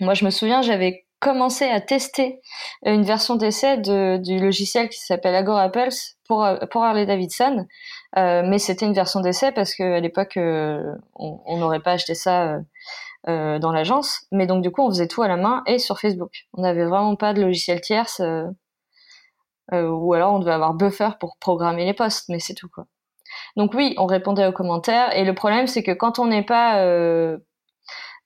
[0.00, 2.40] Moi, je me souviens, j'avais commencé à tester
[2.84, 7.66] une version d'essai du logiciel qui s'appelle Agora Pulse pour, pour Harley Davidson.
[8.16, 12.60] Euh, mais c'était une version d'essai parce qu'à l'époque, euh, on n'aurait pas acheté ça
[13.26, 14.26] dans l'agence.
[14.32, 16.46] Mais donc, du coup, on faisait tout à la main et sur Facebook.
[16.54, 18.22] On n'avait vraiment pas de logiciel tierce.
[19.72, 22.86] ou alors, on devait avoir Buffer pour programmer les posts, mais c'est tout, quoi.
[23.56, 25.14] Donc oui, on répondait aux commentaires.
[25.16, 26.82] Et le problème, c'est que quand on n'est pas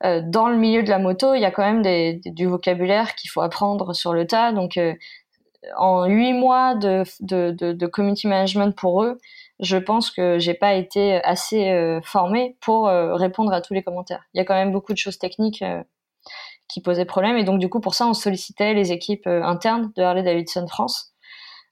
[0.05, 3.14] euh, dans le milieu de la moto, il y a quand même des, du vocabulaire
[3.14, 4.52] qu'il faut apprendre sur le tas.
[4.52, 4.94] Donc, euh,
[5.76, 9.18] en huit mois de, community management pour eux,
[9.61, 14.25] je pense que j'ai pas été assez euh, formée pour répondre à tous les commentaires.
[14.35, 15.65] Il y a quand même beaucoup de choses techniques
[16.69, 17.37] qui posaient problème.
[17.37, 21.15] Et donc, du coup, pour ça, on sollicitait les équipes internes de Harley Davidson France.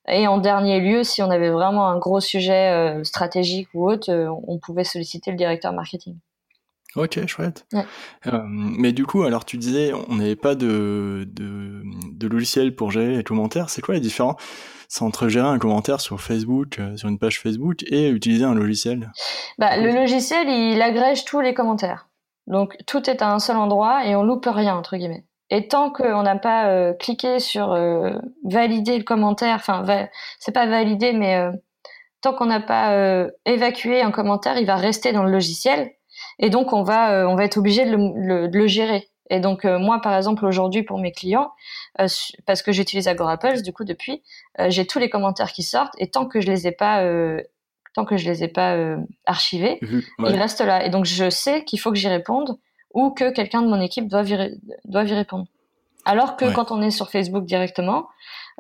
[0.09, 4.13] Et en dernier lieu, si on avait vraiment un gros sujet stratégique ou autre,
[4.47, 6.17] on pouvait solliciter le directeur marketing.
[6.97, 7.67] Ok, chouette.
[8.27, 12.91] Euh, mais du coup, alors tu disais, on n'avait pas de, de, de, logiciel pour
[12.91, 13.71] gérer les commentaires.
[13.71, 14.37] C'est quoi la différence
[15.01, 19.13] entre gérer un commentaire sur Facebook, euh, sur une page Facebook, et utiliser un logiciel?
[19.57, 22.09] Bah, Le logiciel, il agrège tous les commentaires.
[22.49, 25.25] Donc tout est à un seul endroit et on loupe rien, entre guillemets.
[25.51, 27.69] Et tant qu'on n'a pas euh, cliqué sur
[28.45, 29.85] valider le commentaire, enfin,
[30.41, 31.41] c'est pas valider, mais
[32.21, 35.93] tant qu'on n'a pas évacué un commentaire, il va rester dans le logiciel
[36.41, 39.09] et donc on va euh, on va être obligé de le, de le gérer.
[39.29, 41.53] Et donc euh, moi par exemple aujourd'hui pour mes clients,
[42.01, 42.09] euh,
[42.47, 44.23] parce que j'utilise Agorapulse du coup depuis,
[44.69, 47.05] j'ai tous les commentaires qui sortent et tant que je les ai pas
[47.95, 48.77] tant que je les ai pas
[49.27, 49.79] archivés,
[50.19, 50.85] ils restent là.
[50.85, 52.59] Et donc je sais qu'il faut que j'y réponde
[52.93, 55.47] ou que quelqu'un de mon équipe doit y, doit y répondre.
[56.05, 58.09] Alors que quand on est sur Facebook directement,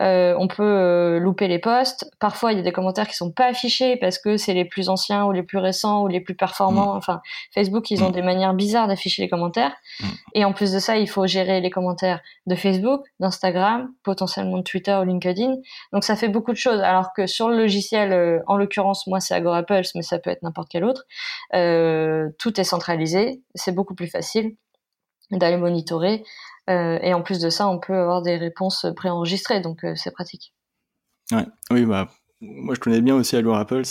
[0.00, 2.10] euh, on peut euh, louper les posts.
[2.18, 4.88] Parfois, il y a des commentaires qui sont pas affichés parce que c'est les plus
[4.88, 6.94] anciens ou les plus récents ou les plus performants.
[6.94, 6.96] Mm.
[6.96, 7.20] Enfin,
[7.54, 8.12] Facebook, ils ont mm.
[8.12, 9.74] des manières bizarres d'afficher les commentaires.
[10.00, 10.06] Mm.
[10.34, 14.62] Et en plus de ça, il faut gérer les commentaires de Facebook, d'Instagram, potentiellement de
[14.62, 15.56] Twitter ou LinkedIn.
[15.92, 16.80] Donc, ça fait beaucoup de choses.
[16.80, 20.42] Alors que sur le logiciel, euh, en l'occurrence, moi, c'est Agorapulse, mais ça peut être
[20.42, 21.04] n'importe quel autre.
[22.38, 23.42] tout est centralisé.
[23.54, 24.56] C'est beaucoup plus facile
[25.30, 26.24] d'aller monitorer.
[26.70, 30.12] Euh, et en plus de ça, on peut avoir des réponses préenregistrées, donc euh, c'est
[30.12, 30.54] pratique.
[31.32, 31.46] Ouais.
[31.70, 32.08] Oui, bah,
[32.40, 33.82] moi je connais bien aussi Apples.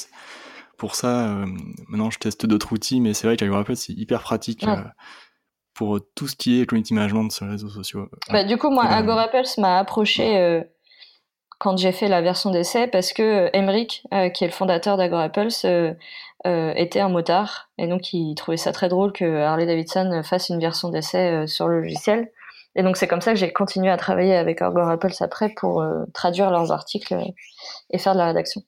[0.77, 1.45] Pour ça, euh,
[1.89, 4.65] maintenant je teste d'autres outils, mais c'est vrai Apples c'est hyper pratique
[5.73, 8.09] pour tout ce qui est community management sur les réseaux sociaux.
[8.29, 10.63] Bah, du coup, moi, Apples m'a approché
[11.57, 14.03] quand j'ai fait la version d'essai parce que Emric,
[14.33, 14.97] qui est le fondateur
[16.47, 20.47] euh, était un motard et donc il trouvait ça très drôle que Harley Davidson fasse
[20.47, 22.31] une version d'essai sur le logiciel.
[22.75, 25.81] Et donc c'est comme ça que j'ai continué à travailler avec Argo Apples après pour
[25.81, 27.15] euh, traduire leurs articles
[27.89, 28.61] et faire de la rédaction.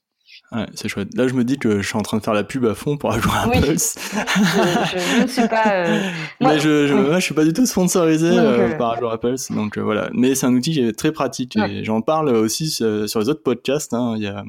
[0.53, 1.15] Ouais, c'est chouette.
[1.15, 2.97] Là, je me dis que je suis en train de faire la pub à fond
[2.97, 3.61] pour Agro oui.
[3.61, 3.95] Pulse.
[4.13, 5.71] je, je, ne suis pas.
[5.73, 6.01] Euh...
[6.41, 9.49] Moi, Mais je, je, moi, je suis pas du tout sponsorisé euh, par Agro Pulse,
[9.51, 10.09] donc euh, voilà.
[10.13, 13.43] Mais c'est un outil qui est très pratique et j'en parle aussi sur les autres
[13.43, 13.93] podcasts.
[13.93, 14.15] Hein.
[14.17, 14.43] Il y a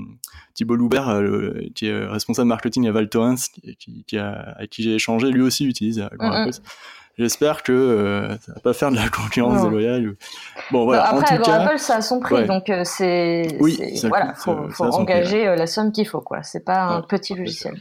[0.55, 1.23] Thibault Loubert,
[1.77, 3.49] qui est responsable marketing à Val Thorens,
[3.79, 6.63] qui, qui, a, avec qui j'ai échangé, lui aussi utilise Agro mm Pulse.
[7.23, 10.16] J'espère que euh, ça va pas faire de la concurrence déloyale.
[10.73, 11.05] Bon voilà.
[11.05, 14.87] Après, en tout cas, ça a son prix, donc euh, c'est oui, voilà, faut, faut
[14.87, 16.43] engager euh, la somme qu'il faut quoi.
[16.43, 17.81] C'est pas un petit logiciel.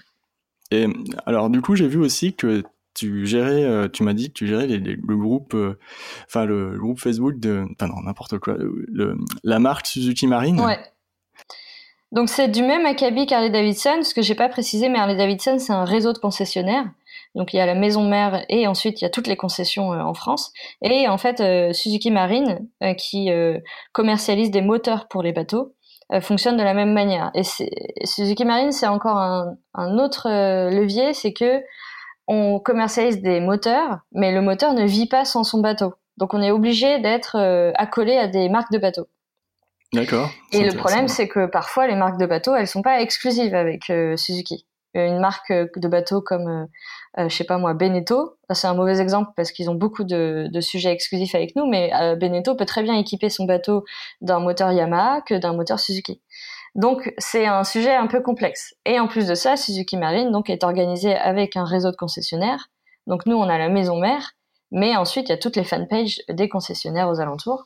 [0.70, 0.86] Et
[1.26, 2.62] alors du coup, j'ai vu aussi que
[2.94, 5.56] tu gérais, tu m'as dit que tu gérais le groupe,
[6.28, 10.62] enfin le, groupe Facebook de, enfin non n'importe quoi, le, la marque Suzuki Marine.
[10.62, 10.78] Ouais.
[12.12, 15.58] Donc c'est du même acabit qu'Harley Davidson, ce que j'ai pas précisé, mais Harley Davidson
[15.58, 16.86] c'est un réseau de concessionnaires.
[17.36, 19.94] Donc il y a la maison mère et ensuite il y a toutes les concessions
[19.94, 20.52] euh, en France.
[20.82, 23.30] Et en fait, euh, Suzuki Marine, euh, qui
[23.94, 25.74] commercialise des moteurs pour les bateaux,
[26.20, 27.32] fonctionne de la même manière.
[27.36, 27.44] Et
[28.04, 30.28] Suzuki Marine, c'est encore un, un autre
[30.70, 31.62] levier, c'est que
[32.28, 35.94] on commercialise des moteurs, mais le moteur ne vit pas sans son bateau.
[36.18, 37.38] Donc on est obligé d'être
[37.76, 39.08] accolé à des marques de bateaux.
[39.94, 40.30] D'accord.
[40.52, 43.86] Et le problème, c'est que parfois les marques de bateaux, elles sont pas exclusives avec
[44.18, 44.66] Suzuki.
[44.94, 46.68] Une marque de bateaux comme
[47.18, 48.38] euh, je sais pas moi, Beneteau.
[48.52, 51.92] C'est un mauvais exemple parce qu'ils ont beaucoup de, de, sujets exclusifs avec nous, mais
[51.94, 53.84] euh, Beneteau peut très bien équiper son bateau
[54.22, 56.22] d'un moteur Yamaha que d'un moteur Suzuki.
[56.76, 58.76] Donc c'est un sujet un peu complexe.
[58.86, 62.70] Et en plus de ça, Suzuki Marine donc est organisé avec un réseau de concessionnaires.
[63.08, 64.32] Donc nous on a la maison mère,
[64.72, 67.66] mais ensuite il y a toutes les fanpages des concessionnaires aux alentours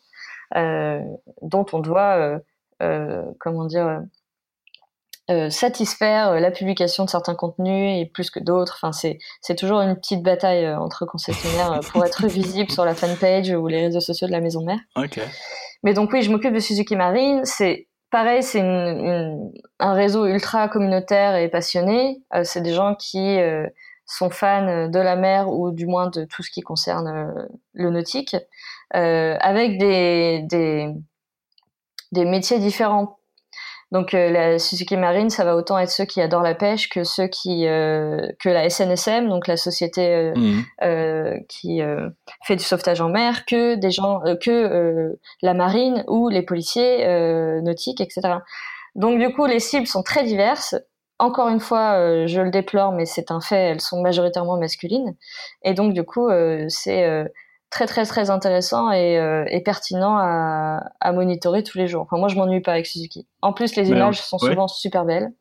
[0.56, 1.02] euh,
[1.42, 2.40] dont on doit, euh,
[2.82, 4.02] euh comment dire,
[5.32, 8.78] euh, satisfaire euh, la publication de certains contenus et plus que d'autres.
[8.78, 12.94] Enfin, c'est c'est toujours une petite bataille euh, entre concessionnaires pour être visible sur la
[12.94, 14.80] fanpage ou les réseaux sociaux de la maison mère.
[15.84, 17.42] Mais donc oui, je m'occupe de Suzuki Marine.
[17.44, 22.22] C'est pareil, c'est un réseau ultra communautaire et passionné.
[22.44, 23.38] c'est des gens qui
[24.06, 28.36] sont fans de la mer ou du moins de tout ce qui concerne le nautique,
[28.92, 30.94] avec des, des
[32.12, 33.20] des métiers différents
[33.92, 37.04] donc euh, la Suzuki Marine, ça va autant être ceux qui adorent la pêche que
[37.04, 41.46] ceux qui euh, que la SNSM, donc la société euh, mmh.
[41.48, 41.82] qui
[42.44, 47.08] fait du sauvetage en mer, que des gens que la marine ou les policiers
[47.62, 48.40] nautiques, etc.
[48.96, 50.76] Donc du coup, les cibles sont très diverses.
[51.18, 55.16] Encore une fois, je le déplore, mais c'est un fait, elles sont majoritairement masculines.
[55.64, 56.30] Et donc du coup,
[56.68, 57.26] c'est
[57.76, 62.04] très très très intéressant et, euh, et pertinent à, à, monitorer tous les jours.
[62.04, 63.28] Enfin, moi, je m'ennuie pas avec Suzuki.
[63.42, 65.34] En plus, les images sont souvent super belles.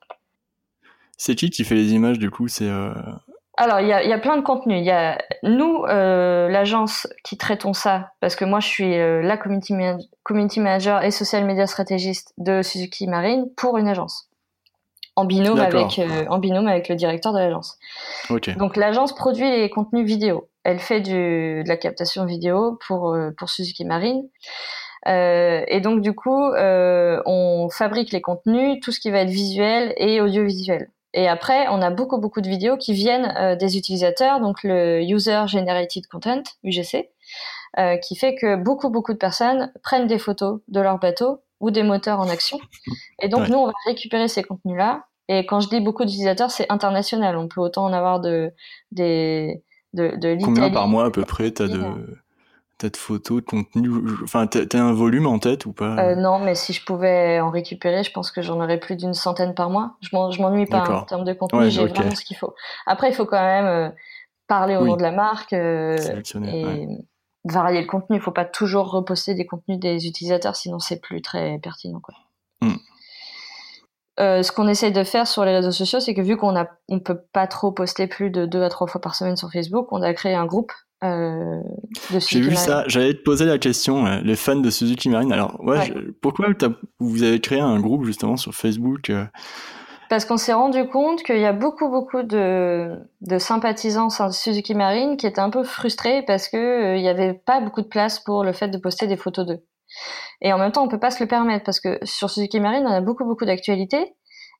[1.17, 2.49] C'est qui qui fait les images du coup?
[2.49, 2.93] C'est euh...
[3.57, 4.81] alors il y a, y a, plein de contenus.
[4.81, 9.37] Il y a nous, euh, l'agence qui traitons ça, parce que moi je suis la
[9.37, 9.75] community,
[10.25, 14.29] community manager et social media stratégiste de Suzuki Marine pour une agence
[15.15, 17.79] en binôme avec en binôme avec le directeur de l'agence.
[18.59, 20.49] Donc l'agence produit les contenus vidéo.
[20.65, 24.29] Elle fait du, de la captation vidéo pour euh, pour Suzuki Marine.
[25.07, 29.31] Euh, et donc du coup, euh, on fabrique les contenus, tout ce qui va être
[29.31, 30.91] visuel et audiovisuel.
[31.13, 35.03] Et après, on a beaucoup beaucoup de vidéos qui viennent euh, des utilisateurs, donc le
[35.03, 37.11] User Generated Content (UGC),
[38.03, 41.83] qui fait que beaucoup beaucoup de personnes prennent des photos de leur bateau ou des
[41.83, 42.59] moteurs en action.
[43.21, 45.07] Et donc, nous, on va récupérer ces contenus-là.
[45.29, 47.37] Et quand je dis beaucoup d'utilisateurs, c'est international.
[47.37, 48.53] On peut autant en avoir de,
[48.93, 49.63] des,
[49.95, 51.81] de, de Combien par mois à peu près t'as de,
[52.83, 53.91] as de photos, de contenu
[54.23, 55.97] Enfin, t'as un volume en tête ou pas?
[55.99, 59.15] Euh, Non, mais si je pouvais en récupérer, je pense que j'en aurais plus d'une
[59.15, 59.97] centaine par mois.
[60.01, 62.55] Je m'ennuie pas hein, en termes de contenu, j'ai vraiment ce qu'il faut.
[62.87, 63.89] Après, il faut quand même euh,
[64.49, 65.53] parler au nom de la marque.
[65.53, 65.97] Euh,
[66.47, 66.87] et
[67.45, 68.17] varier le contenu.
[68.17, 72.01] Il faut pas toujours reposter des contenus des utilisateurs, sinon c'est plus très pertinent.
[72.01, 72.15] Quoi.
[74.21, 76.69] Euh, ce qu'on essaye de faire sur les réseaux sociaux, c'est que vu qu'on a,
[76.89, 79.89] on peut pas trop poster plus de deux à trois fois par semaine sur Facebook,
[79.91, 81.61] on a créé un groupe euh,
[82.13, 82.85] de J'ai vu ça.
[82.87, 85.33] J'allais te poser la question, euh, les fans de Suzuki Marine.
[85.33, 85.93] Alors, ouais,
[86.23, 86.47] pourquoi
[87.01, 89.11] vous avez créé un groupe justement sur Facebook
[90.09, 95.17] parce qu'on s'est rendu compte qu'il y a beaucoup, beaucoup de, de sympathisants Suzuki Marine
[95.17, 98.21] qui étaient un peu frustrés parce que euh, il n'y avait pas beaucoup de place
[98.21, 99.61] pour le fait de poster des photos d'eux.
[100.41, 102.85] Et en même temps, on peut pas se le permettre parce que sur Suzuki Marine,
[102.87, 104.15] on a beaucoup, beaucoup d'actualités.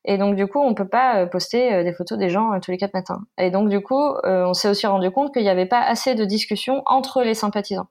[0.05, 2.71] Et donc, du coup, on peut pas euh, poster euh, des photos des gens tous
[2.71, 3.21] les quatre matins.
[3.39, 6.25] Et donc, du coup, on s'est aussi rendu compte qu'il n'y avait pas assez de
[6.25, 7.87] discussion entre les sympathisants.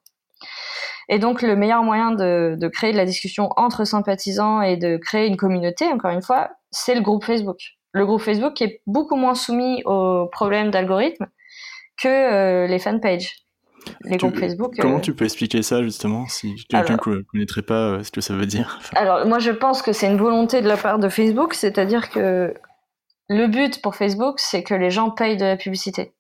[1.09, 5.27] Et donc, le meilleur moyen de, créer de la discussion entre sympathisants et de créer
[5.27, 7.59] une communauté, encore une fois, c'est le groupe Facebook.
[7.93, 11.27] Le groupe Facebook est beaucoup moins soumis aux problèmes d'algorithme
[12.01, 13.44] que euh, les fanpages.
[14.03, 14.75] Les groupes Facebook.
[14.79, 18.47] Comment tu peux expliquer ça justement si quelqu'un ne connaîtrait pas ce que ça veut
[18.47, 18.79] dire?
[18.95, 22.55] Alors moi je pense que c'est une volonté de la part de Facebook, c'est-à-dire que
[23.29, 26.15] le but pour Facebook c'est que les gens payent de la publicité.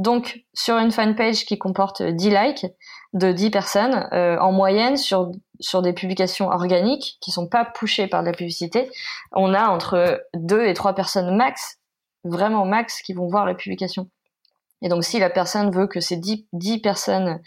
[0.00, 2.66] Donc, sur une fanpage qui comporte 10 likes
[3.12, 8.06] de 10 personnes, euh, en moyenne, sur, sur des publications organiques qui sont pas pushées
[8.06, 8.90] par de la publicité,
[9.32, 11.80] on a entre 2 et 3 personnes max,
[12.24, 14.08] vraiment max, qui vont voir la publication.
[14.82, 17.40] Et donc, si la personne veut que ces 10, 10 personnes,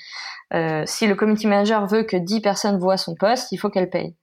[0.53, 3.89] euh, si le community manager veut que 10 personnes voient son post, il faut qu'elle
[3.89, 4.15] paye.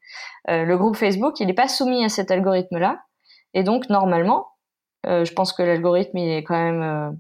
[0.49, 3.01] Euh, le groupe Facebook, il n'est pas soumis à cet algorithme-là.
[3.55, 4.47] Et donc, normalement,
[5.05, 7.19] je pense que l'algorithme, il est quand même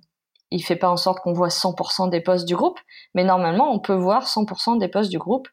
[0.50, 2.78] il fait pas en sorte qu'on voit 100% des posts du groupe,
[3.14, 5.48] mais normalement, on peut voir 100% des posts du groupe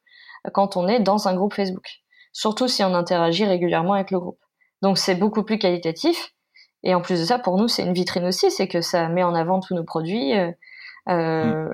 [0.54, 2.02] quand on est dans un groupe Facebook.
[2.32, 4.40] Surtout si on interagit régulièrement avec le groupe.
[4.82, 6.34] Donc c'est beaucoup plus qualitatif.
[6.84, 9.24] Et en plus de ça, pour nous, c'est une vitrine aussi, c'est que ça met
[9.24, 10.38] en avant tous nos produits.
[10.38, 10.52] Euh,
[11.10, 11.70] euh.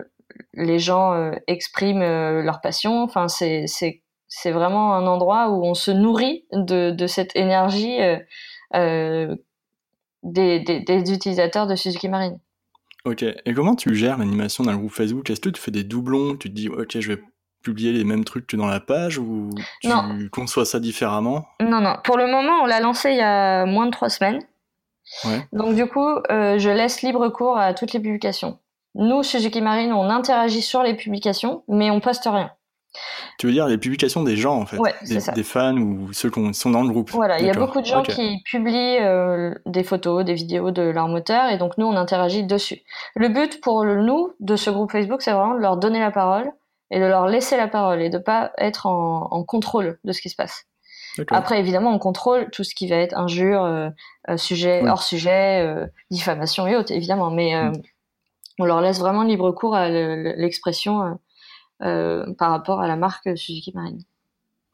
[0.53, 3.03] Les gens euh, expriment leur passion.
[3.03, 7.99] Enfin, c'est c'est vraiment un endroit où on se nourrit de, de cette énergie
[8.73, 9.37] des,
[10.23, 12.39] des, des utilisateurs de Suzuki Marine.
[13.05, 15.29] Ok, et comment tu gères l'animation d'un groupe Facebook?
[15.29, 16.37] Est-ce que tu fais des doublons?
[16.37, 17.21] Tu te dis, ok, je vais
[17.61, 19.49] publier les mêmes trucs que dans la page ou
[19.81, 21.45] tu conçois ça différemment?
[21.61, 21.97] Non, non.
[22.03, 24.39] Pour le moment, on l'a lancé il y a moins de trois semaines.
[25.25, 25.47] Ouais.
[25.51, 28.59] Donc du coup, euh, je laisse libre cours à toutes les publications.
[28.95, 32.51] Nous, chez Suzuki Marine, on interagit sur les publications, mais on poste rien.
[33.39, 34.77] Tu veux dire les publications des gens, en fait
[35.33, 37.85] des, fans ou ceux qui sont dans le groupe Voilà, il y a beaucoup de
[37.85, 41.95] gens qui publient euh, des photos, des vidéos de leur moteur, et donc nous, on
[41.95, 42.81] interagit dessus.
[43.15, 46.51] Le but pour nous, de ce groupe Facebook, c'est vraiment de leur donner la parole
[46.91, 50.29] et de leur laisser la parole et de pas être en, contrôle de ce qui
[50.29, 50.67] se passe.
[51.29, 53.89] Après, évidemment, on contrôle tout ce qui va être injure, euh,
[54.29, 57.73] euh, sujet, hors sujet, diffamation et autres, évidemment, mais mm.
[58.59, 61.17] on leur laisse vraiment libre cours à l'expression
[61.83, 64.01] euh, par rapport à la marque Suzuki Marine.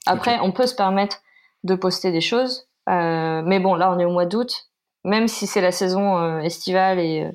[0.05, 1.21] Après, on peut se permettre
[1.63, 4.69] de poster des choses, euh, mais bon, là, on est au mois d'août.
[5.05, 7.27] Même si c'est la saison euh, estivale et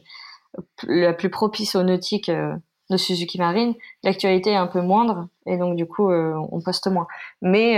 [0.84, 3.74] la plus propice au nautique de Suzuki Marine,
[4.04, 7.08] l'actualité est un peu moindre et donc du coup, on poste moins.
[7.42, 7.76] Mais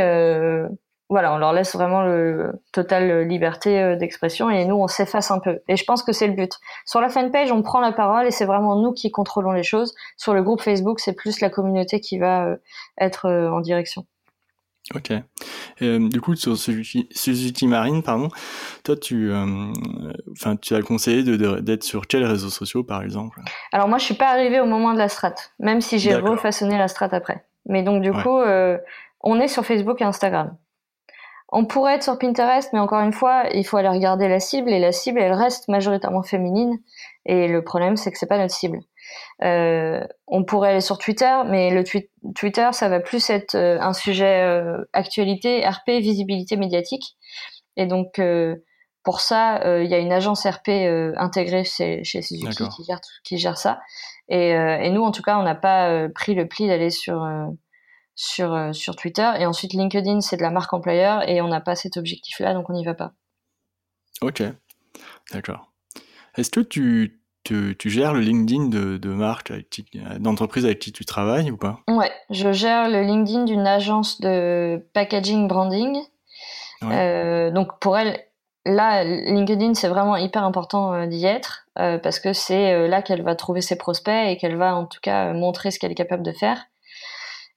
[1.09, 5.39] voilà, on leur laisse vraiment le totale liberté euh, d'expression et nous on s'efface un
[5.39, 5.61] peu.
[5.69, 6.53] Et je pense que c'est le but.
[6.85, 9.95] Sur la fanpage, on prend la parole et c'est vraiment nous qui contrôlons les choses.
[10.17, 12.57] Sur le groupe Facebook, c'est plus la communauté qui va euh,
[12.99, 14.05] être euh, en direction.
[14.95, 15.13] Ok.
[15.81, 18.29] du coup, sur Suzuki, Marine, pardon,
[18.85, 19.33] toi, tu,
[20.31, 23.41] enfin, tu as conseillé d'être sur quels réseaux sociaux, par exemple?
[23.73, 26.79] Alors moi, je suis pas arrivée au moment de la strat, même si j'ai refaçonné
[26.79, 27.45] la strat après.
[27.69, 28.39] Mais donc du coup,
[29.23, 30.57] on est sur Facebook et Instagram.
[31.51, 34.71] On pourrait être sur Pinterest, mais encore une fois, il faut aller regarder la cible
[34.71, 36.79] et la cible, elle reste majoritairement féminine.
[37.25, 38.81] Et le problème, c'est que c'est pas notre cible.
[39.43, 41.85] Euh, on pourrait aller sur Twitter, mais le
[42.35, 47.17] Twitter, ça va plus être euh, un sujet euh, actualité, RP, visibilité médiatique.
[47.77, 48.21] Et donc,
[49.05, 50.71] pour ça, il y a une agence RP
[51.17, 53.81] intégrée chez, chez Suzuki qui gère, qui gère ça.
[54.31, 57.23] Et, et, nous, en tout cas, on n'a pas pris le pli d'aller sur
[58.17, 59.31] sur, euh, sur Twitter.
[59.39, 62.69] Et ensuite, LinkedIn, c'est de la marque employeur et on n'a pas cet objectif-là, donc
[62.69, 63.13] on n'y va pas.
[64.23, 64.43] Ok,
[65.33, 65.71] d'accord.
[66.37, 69.53] Est-ce que tu, tu, tu, gères le LinkedIn de, de marque,
[70.19, 71.81] d'entreprise avec qui tu travailles ou pas?
[71.89, 75.99] Ouais, je gère le LinkedIn d'une agence de packaging branding.
[76.83, 78.19] Euh, donc pour elle,
[78.65, 83.35] là, LinkedIn, c'est vraiment hyper important euh, d'y être parce que c'est là qu'elle va
[83.35, 86.33] trouver ses prospects et qu'elle va en tout cas montrer ce qu'elle est capable de
[86.33, 86.65] faire.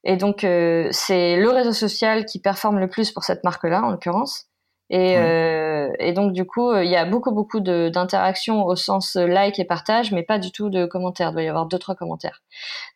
[0.04, 3.92] Et donc, euh, c'est le réseau social qui performe le plus pour cette marque-là, en
[3.92, 4.46] l'occurrence.
[4.92, 9.60] Et, euh, et, donc, du coup, il y a beaucoup, beaucoup d'interactions au sens like
[9.60, 11.30] et partage, mais pas du tout de commentaires.
[11.30, 12.42] Il doit y avoir deux, trois commentaires.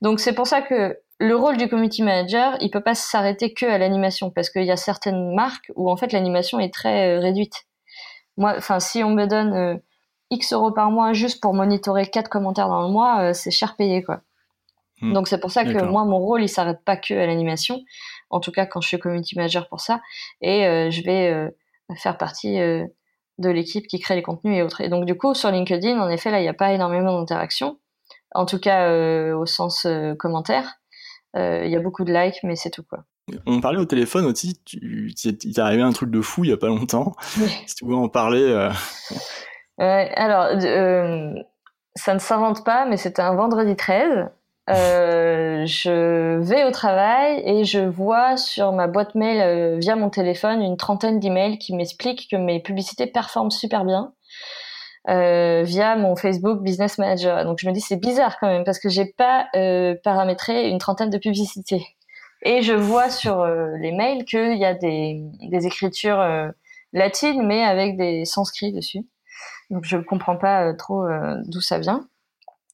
[0.01, 3.65] Donc, c'est pour ça que le rôle du community manager, il peut pas s'arrêter que
[3.65, 7.19] à l'animation, parce qu'il y a certaines marques où, en fait, l'animation est très euh,
[7.19, 7.63] réduite.
[8.37, 9.75] Moi, enfin, si on me donne euh,
[10.31, 13.75] X euros par mois juste pour monitorer quatre commentaires dans le mois, euh, c'est cher
[13.75, 14.21] payé, quoi.
[15.03, 15.11] Hmm.
[15.11, 17.81] Donc c'est pour ça que moi, mon rôle, il s'arrête pas que à l'animation.
[18.29, 20.01] En tout cas, quand je suis community manager pour ça.
[20.41, 21.49] Et euh, je vais euh,
[21.97, 22.85] faire partie euh,
[23.37, 24.79] de l'équipe qui crée les contenus et autres.
[24.79, 27.79] Et donc du coup, sur LinkedIn, en effet, là, il n'y a pas énormément d'interactions.
[28.33, 28.89] En tout cas,
[29.35, 29.85] au sens
[30.17, 30.79] commentaire.
[31.35, 33.03] Il y a beaucoup de likes, mais c'est tout, quoi.
[33.45, 36.53] On parlait au téléphone aussi, tu, il t'est arrivé un truc de fou il n'y
[36.53, 37.15] a pas longtemps.
[37.67, 38.69] Si tu veux en parler.
[39.77, 40.47] alors,
[41.95, 44.29] ça ne s'invente pas, mais c'était un vendredi 13.
[44.69, 50.09] Euh, je vais au travail et je vois sur ma boîte mail euh, via mon
[50.09, 54.13] téléphone une trentaine d'emails qui m'expliquent que mes publicités performent super bien.
[55.09, 57.43] euh, via mon Facebook Business Manager.
[57.45, 60.77] Donc je me dis c'est bizarre quand même parce que j'ai pas euh, paramétré une
[60.79, 61.85] trentaine de publicités.
[62.43, 66.23] Et je vois sur euh, les mails qu'il y a des, des écritures
[66.93, 69.01] latines mais avec des sanscrits dessus.
[69.69, 71.05] Donc je comprends pas trop
[71.47, 72.07] d'où ça vient.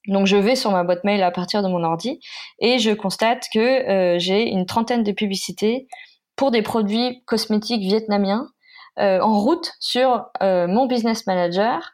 [0.06, 2.20] Donc je vais sur ma boîte mail à partir de mon ordi
[2.58, 5.88] et je constate que j'ai une trentaine de publicités
[6.36, 8.48] pour des produits cosmétiques vietnamiens
[8.98, 11.92] euh, en route sur euh, mon business manager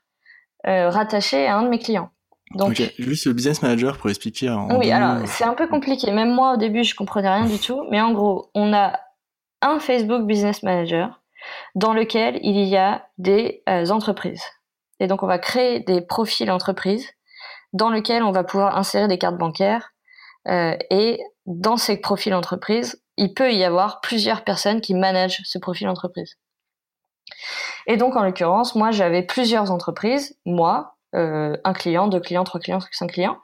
[0.67, 2.11] euh, rattaché à un de mes clients.
[2.55, 4.51] Donc, juste le business manager pour expliquer.
[4.51, 6.11] En oui, alors c'est un peu compliqué.
[6.13, 7.85] Même moi au début, je comprenais rien du tout.
[7.91, 8.99] Mais en gros, on a
[9.63, 11.21] un Facebook Business Manager
[11.75, 14.45] dans lequel il y a des entreprises.
[15.01, 17.11] Et donc, on va créer des profils entreprises
[17.77, 19.93] dans lesquels on va pouvoir insérer des cartes bancaires.
[20.49, 25.89] et dans ces profils entreprises, il peut y avoir plusieurs personnes qui managent ce profil
[25.89, 26.37] entreprise.
[27.87, 32.61] Et donc, en l'occurrence, moi, j'avais plusieurs entreprises, moi, euh, un client, deux clients, trois
[32.61, 33.39] clients, cinq clients.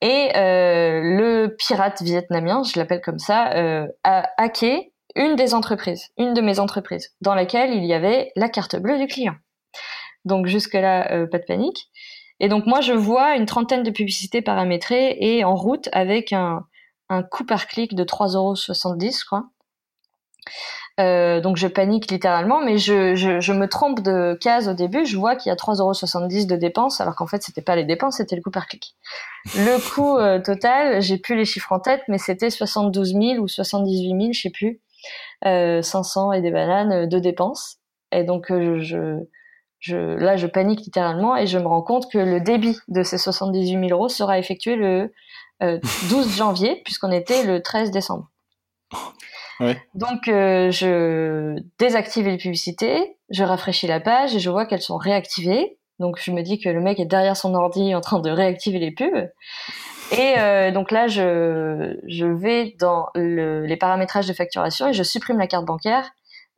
[0.00, 6.08] Et euh, le pirate vietnamien, je l'appelle comme ça, euh, a hacké une des entreprises,
[6.18, 9.34] une de mes entreprises, dans laquelle il y avait la carte bleue du client.
[10.26, 11.88] Donc jusque-là, pas de panique.
[12.40, 16.66] Et donc moi, je vois une trentaine de publicités paramétrées et en route avec un,
[17.08, 19.44] un coût par clic de 3,70€, je crois.
[20.98, 25.04] Euh, donc je panique littéralement, mais je, je, me trompe de case au début.
[25.04, 28.16] Je vois qu'il y a 3,70€ de dépenses, alors qu'en fait c'était pas les dépenses,
[28.16, 28.96] c'était le coût par clic.
[29.56, 33.48] Le coût euh, total, j'ai plus les chiffres en tête, mais c'était 72 000 ou
[33.48, 34.80] 78 000, je sais plus,
[35.44, 37.76] euh, 500 et des bananes de dépenses.
[38.10, 39.18] Et donc euh, je,
[39.86, 43.18] je, là je panique littéralement et je me rends compte que le débit de ces
[43.18, 45.12] 78 000 euros sera effectué le
[45.60, 48.28] 12 janvier, puisqu'on était le 13 décembre.
[49.94, 54.98] Donc, euh, je désactive les publicités, je rafraîchis la page et je vois qu'elles sont
[54.98, 55.78] réactivées.
[55.98, 58.78] Donc, je me dis que le mec est derrière son ordi en train de réactiver
[58.78, 59.30] les pubs.
[60.12, 65.02] Et euh, donc là, je, je vais dans le, les paramétrages de facturation et je
[65.02, 66.10] supprime la carte bancaire.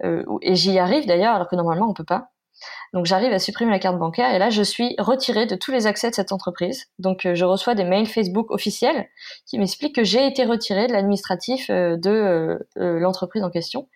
[0.04, 2.30] Euh, et j'y arrive d'ailleurs, alors que normalement, on peut pas.
[2.92, 5.86] Donc j'arrive à supprimer la carte bancaire et là je suis retirée de tous les
[5.86, 6.86] accès de cette entreprise.
[6.98, 9.08] Donc euh, je reçois des mails Facebook officiels
[9.46, 12.58] qui m'expliquent que j'ai été retirée de l'administratif euh, de euh,
[12.98, 13.88] l'entreprise en question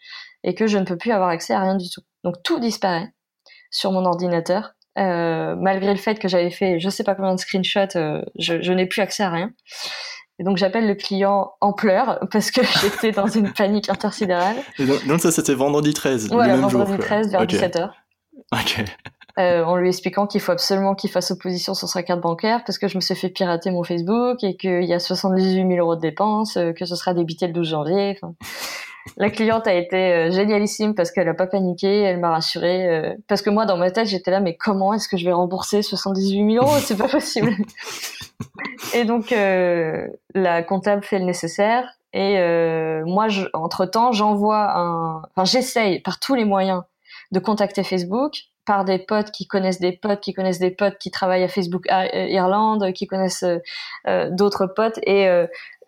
[0.45, 2.03] et que je ne peux plus avoir accès à rien du tout.
[2.25, 3.13] Donc tout disparaît
[3.71, 4.75] sur mon ordinateur.
[4.97, 7.97] malgré le fait que j'avais fait je sais pas combien de screenshots,
[8.39, 9.53] je, je n'ai plus accès à rien.
[10.39, 14.57] Et donc j'appelle le client en pleurs parce que j'étais dans une panique intersidérale.
[14.79, 17.91] Et donc, ça c'était vendredi 13, le même vendredi 13 vers 17h.
[19.39, 22.79] Euh, en lui expliquant qu'il faut absolument qu'il fasse opposition sur sa carte bancaire parce
[22.79, 25.97] que je me suis fait pirater mon Facebook et qu'il y a 78 000 euros
[25.97, 28.21] de dépenses, euh, que ce sera débité le 12 janvier.
[29.17, 33.17] la cliente a été euh, génialissime parce qu'elle a pas paniqué, elle m'a rassurée.
[33.27, 35.81] parce que moi, dans ma tête, j'étais là, mais comment est-ce que je vais rembourser
[35.81, 36.77] 78 000 euros?
[36.81, 37.53] C'est pas possible.
[38.93, 41.89] et donc, la comptable fait le nécessaire.
[42.13, 42.37] Et
[43.07, 46.83] moi, entre temps, j'envoie un, enfin, j'essaye par tous les moyens
[47.33, 51.11] de contacter Facebook par des potes qui connaissent des potes qui connaissent des potes qui
[51.11, 53.59] travaillent à Facebook euh, Irlande, qui connaissent euh,
[54.07, 55.29] euh, d'autres potes et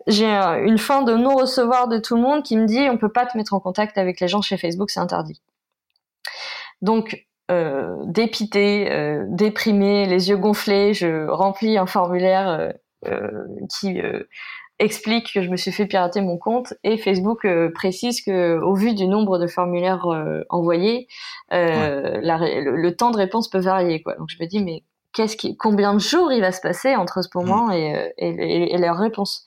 [0.07, 3.11] j'ai une fin de non recevoir de tout le monde qui me dit on peut
[3.11, 5.41] pas te mettre en contact avec les gens chez Facebook, c'est interdit.
[6.81, 7.25] Donc
[8.05, 12.73] dépité, déprimé, les yeux gonflés, je remplis un formulaire
[13.69, 13.99] qui
[14.79, 18.75] explique que je me suis fait pirater mon compte et Facebook euh, précise que au
[18.75, 21.07] vu du nombre de formulaires euh, envoyés,
[21.53, 24.15] euh, le, temps de réponse peut varier quoi.
[24.15, 27.21] Donc je me dis mais qu'est-ce qui, combien de jours il va se passer entre
[27.23, 27.73] ce moment mm.
[27.73, 29.45] et, et, et, leur réponse?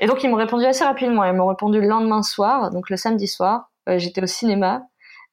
[0.00, 1.24] Et donc ils m'ont répondu assez rapidement.
[1.24, 3.70] Ils m'ont répondu le lendemain soir, donc le samedi soir.
[3.96, 4.82] J'étais au cinéma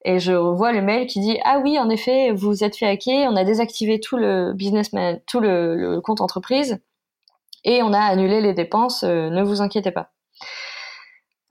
[0.02, 3.30] et je vois le mail qui dit ah oui en effet vous êtes fait hacker,
[3.30, 4.90] on a désactivé tout le business,
[5.26, 6.80] tout le compte entreprise
[7.66, 10.12] et on a annulé les dépenses, euh, ne vous inquiétez pas.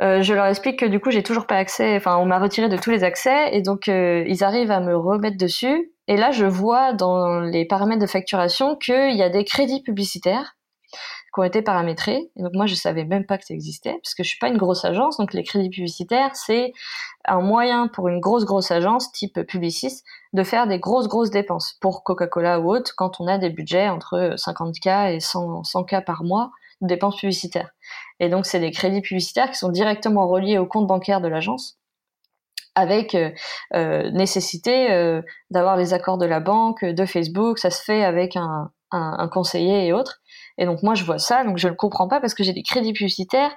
[0.02, 2.68] Euh, je leur explique que du coup j'ai toujours pas accès, enfin on m'a retiré
[2.68, 5.94] de tous les accès et donc euh, ils arrivent à me remettre dessus.
[6.08, 10.58] Et là je vois dans les paramètres de facturation qu'il y a des crédits publicitaires
[11.36, 12.32] qui ont été paramétrés.
[12.38, 14.48] Et donc moi, je savais même pas que ça existait, parce que je suis pas
[14.48, 15.18] une grosse agence.
[15.18, 16.72] Donc les crédits publicitaires, c'est
[17.26, 21.78] un moyen pour une grosse grosse agence type Publicis de faire des grosses grosses dépenses
[21.82, 26.24] pour Coca-Cola ou autre quand on a des budgets entre 50K et 100, 100K par
[26.24, 27.72] mois de dépenses publicitaires.
[28.22, 31.78] Et donc c'est des crédits publicitaires qui sont directement reliés au compte bancaire de l'agence
[32.78, 33.32] avec euh,
[33.74, 38.36] euh nécessité euh, d'avoir les accords de la banque, de Facebook, ça se fait avec
[38.36, 38.70] un
[39.32, 40.22] conseiller et autres.
[40.58, 42.64] Et donc moi je vois ça, donc je ne comprends pas parce que j'ai des
[42.64, 43.52] crédits publicitaires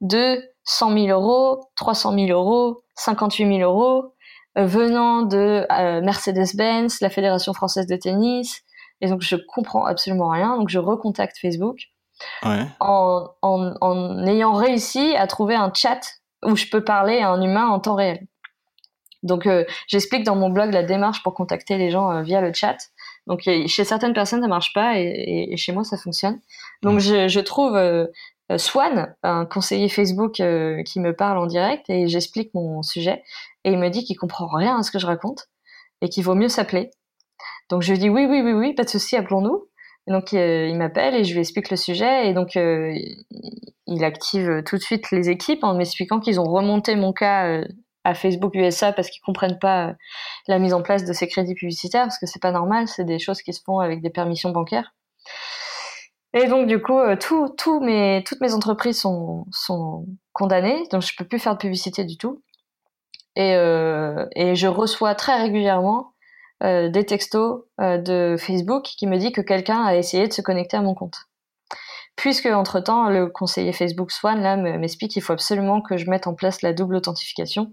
[0.00, 4.12] de 100 000 euros, 300 000 euros, 58 000 euros,
[4.58, 8.62] euh, venant de euh, Mercedes-Benz, la Fédération française de tennis,
[9.00, 10.56] Et donc, je comprends absolument rien.
[10.58, 11.78] Donc, je recontacte Facebook
[12.44, 12.66] Ouais.
[12.78, 16.00] en, en, en ayant réussi à trouver un chat
[16.44, 18.26] où je peux parler à un humain en temps réel.
[19.22, 22.52] Donc, euh, j'explique dans mon blog la démarche pour contacter les gens euh, via le
[22.52, 22.76] chat.
[23.26, 26.40] Donc, chez certaines personnes, ça marche pas et, et- et chez moi, ça fonctionne.
[26.82, 28.06] Donc, je, je trouve euh,
[28.50, 33.22] euh, Swan, un conseiller Facebook euh, qui me parle en direct et j'explique mon sujet.
[33.64, 35.48] Et il me dit qu'il comprend rien à ce que je raconte
[36.00, 36.90] et qu'il vaut mieux s'appeler.
[37.70, 39.68] Donc, je lui dis oui, oui, oui, oui, pas de souci, appelons-nous.
[40.08, 42.28] Et donc, euh, il m'appelle et je lui explique le sujet.
[42.28, 42.92] Et donc, euh,
[43.86, 47.62] il active tout de suite les équipes en m'expliquant qu'ils ont remonté mon cas
[48.04, 49.92] à Facebook USA parce qu'ils comprennent pas euh,
[50.48, 53.18] la mise en place de ces crédits publicitaires parce que c'est pas normal, c'est des
[53.18, 54.94] choses qui se font avec des permissions bancaires.
[56.34, 61.02] Et donc du coup, euh, tout, tout mes, toutes mes entreprises sont, sont condamnées, donc
[61.02, 62.42] je peux plus faire de publicité du tout.
[63.36, 66.12] Et, euh, et je reçois très régulièrement
[66.62, 70.42] euh, des textos euh, de Facebook qui me dit que quelqu'un a essayé de se
[70.42, 71.16] connecter à mon compte.
[72.16, 76.08] Puisque entre temps, le conseiller Facebook Swan là me- m'explique qu'il faut absolument que je
[76.10, 77.72] mette en place la double authentification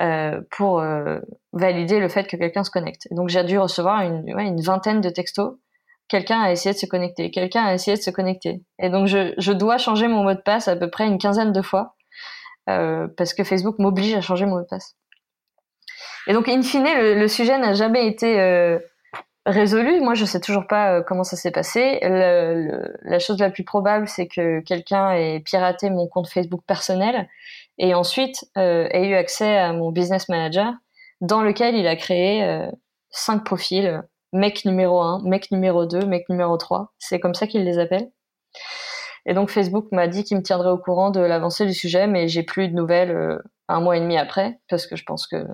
[0.00, 1.18] euh, pour euh,
[1.52, 3.06] valider le fait que quelqu'un se connecte.
[3.10, 5.56] Et donc j'ai dû recevoir une, vingtaine de textos.
[6.08, 7.30] Quelqu'un a essayé de se connecter.
[7.30, 8.62] Quelqu'un a essayé de se connecter.
[8.78, 11.60] Et donc je, dois changer mon mot de passe à peu près une quinzaine de
[11.60, 11.96] fois
[12.70, 14.96] euh, parce que Facebook m'oblige à changer mon mot de passe.
[16.26, 18.78] Et donc in fine, le, sujet n'a jamais été
[19.46, 20.00] résolu.
[20.00, 21.98] Moi, je sais toujours pas euh, comment ça s'est passé.
[22.02, 27.28] La chose la plus probable, c'est que quelqu'un ait piraté mon compte Facebook personnel
[27.78, 30.72] et ensuite euh, ait eu accès à mon business manager,
[31.20, 32.70] dans lequel il a créé euh,
[33.10, 36.92] cinq profils mec numéro 1, mec numéro 2, mec numéro 3.
[36.98, 38.10] C'est comme ça qu'il les appelle.
[39.26, 42.28] Et donc Facebook m'a dit qu'il me tiendrait au courant de l'avancée du sujet, mais
[42.28, 43.38] j'ai plus de nouvelles
[43.68, 45.44] un mois et demi après, parce que je pense que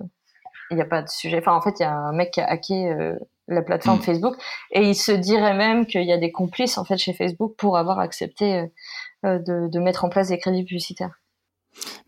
[0.69, 1.39] il n'y a pas de sujet.
[1.39, 3.15] Enfin, en fait, il y a un mec qui a hacké
[3.47, 4.03] la plateforme Mm.
[4.03, 4.35] Facebook,
[4.71, 7.77] et il se dirait même qu'il y a des complices en fait chez Facebook pour
[7.77, 8.65] avoir accepté euh,
[9.25, 11.19] euh, de, de mettre en place des crédits publicitaires.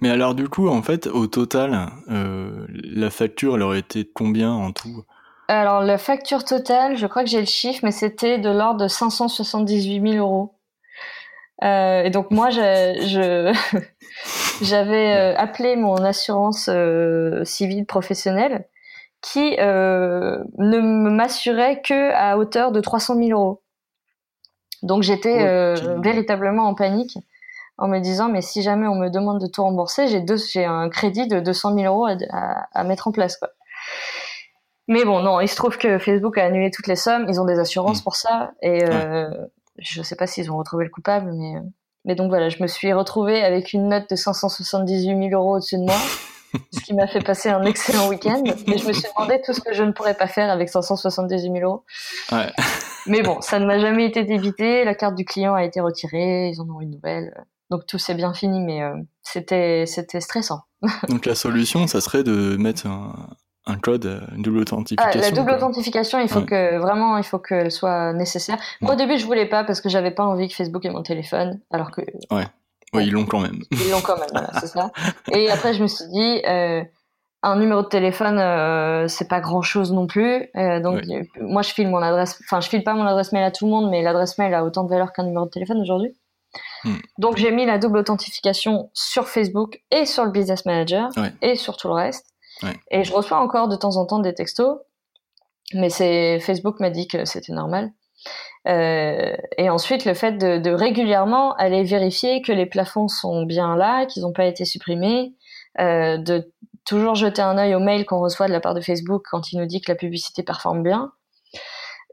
[0.01, 4.09] Mais alors du coup, en fait, au total, euh, la facture, elle aurait été de
[4.13, 5.03] combien en tout?
[5.47, 8.87] Alors, la facture totale, je crois que j'ai le chiffre, mais c'était de l'ordre de
[8.87, 10.55] 578 000 euros.
[11.63, 13.51] Euh, et donc moi, je,
[14.61, 16.69] j'avais appelé mon assurance
[17.43, 18.65] civile professionnelle
[19.21, 23.61] qui euh, ne m'assurait que à hauteur de 300 000 euros.
[24.83, 27.17] Donc j'étais euh, véritablement en panique
[27.77, 30.63] en me disant mais si jamais on me demande de tout rembourser, j'ai deux, j'ai
[30.65, 33.49] un crédit de 200 000 euros à, à- à mettre en place quoi.
[34.87, 37.25] Mais bon, non, il se trouve que Facebook a annulé toutes les sommes.
[37.29, 38.03] Ils ont des assurances Mm.
[38.03, 38.51] pour ça.
[38.63, 39.29] Et euh,
[39.77, 41.61] je sais pas s'ils ont retrouvé le coupable, mais, euh,
[42.05, 45.77] mais donc voilà, je me suis retrouvée avec une note de 578 000 euros au-dessus
[45.77, 45.95] de moi,
[46.71, 48.41] ce qui m'a fait passer un excellent week-end.
[48.67, 51.41] Mais je me suis demandé tout ce que je ne pourrais pas faire avec 578
[51.41, 51.83] 000 euros.
[52.31, 52.51] Ouais.
[53.07, 54.83] Mais bon, ça ne m'a jamais été débité.
[54.85, 56.49] La carte du client a été retirée.
[56.49, 57.33] Ils en ont une nouvelle.
[57.69, 60.61] Donc tout s'est bien fini, mais euh, c'était c'était stressant.
[61.07, 63.13] Donc la solution, ça serait de mettre un,
[63.67, 65.21] un code, euh, une double Ah, authentification.
[65.21, 66.45] la double authentification, il faut Ouais.
[66.47, 68.57] que vraiment, il faut qu'elle soit nécessaire.
[68.81, 71.03] Moi, au début, je voulais pas parce que j'avais pas envie que Facebook ait mon
[71.03, 72.47] téléphone, alors que Ouais,
[72.95, 73.61] ils l'ont quand même.
[73.71, 74.29] ils l'ont quand même.
[74.31, 74.91] voilà, c'est ça.
[75.31, 76.83] Et après, je me suis dit, euh,
[77.41, 80.49] un numéro de téléphone, euh, c'est pas grand chose non plus.
[80.55, 81.03] Euh, donc,
[81.39, 82.39] moi, je file mon adresse.
[82.45, 84.63] Enfin, je file pas mon adresse mail à tout le monde, mais l'adresse mail a
[84.63, 86.15] autant de valeur qu'un numéro de téléphone aujourd'hui.
[86.83, 86.95] Hmm.
[87.17, 91.31] Donc, j'ai mis la double authentification sur Facebook et sur le Business Manager Ouais.
[91.41, 92.25] et sur tout le reste.
[92.63, 92.77] Ouais.
[92.91, 94.79] Et je reçois encore de temps en temps des textos,
[95.73, 97.91] mais c'est Facebook m'a dit que c'était normal.
[98.67, 103.75] Euh, et ensuite, le fait de, de régulièrement aller vérifier que les plafonds sont bien
[103.75, 105.33] là, qu'ils n'ont pas été supprimés,
[105.79, 106.51] euh, de
[106.85, 109.59] toujours jeter un œil au mail qu'on reçoit de la part de Facebook quand il
[109.59, 111.11] nous dit que la publicité performe bien,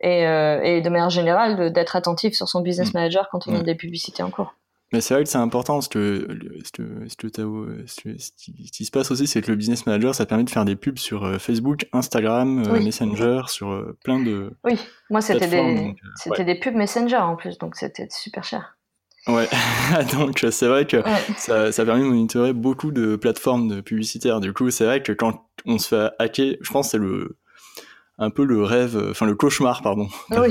[0.02, 2.98] et, euh, et de manière générale, d'être attentif sur son business Mm.
[2.98, 3.60] manager quand on Ouais.
[3.60, 4.52] a des publicités en cours.
[4.92, 6.28] Mais c'est vrai que c'est important parce que
[6.64, 8.30] ce,
[8.70, 10.98] qui se passe aussi, c'est que le business manager, ça permet de faire des pubs
[10.98, 12.84] sur euh, Facebook, Instagram, euh, Oui.
[12.84, 14.52] Messenger, sur euh, plein de.
[14.64, 14.78] Oui,
[15.10, 18.76] moi c'était des, c'était des pubs Messenger en plus, donc c'était super cher.
[19.26, 19.48] Ouais,
[20.12, 21.20] donc c'est vrai que Ouais.
[21.36, 24.38] ça, ça permet de monitorer beaucoup de plateformes de publicitaires.
[24.40, 27.36] Du coup, c'est vrai que quand on se fait hacker, je pense que c'est le
[28.18, 30.48] un peu le rêve, enfin le cauchemar, pardon, Oui.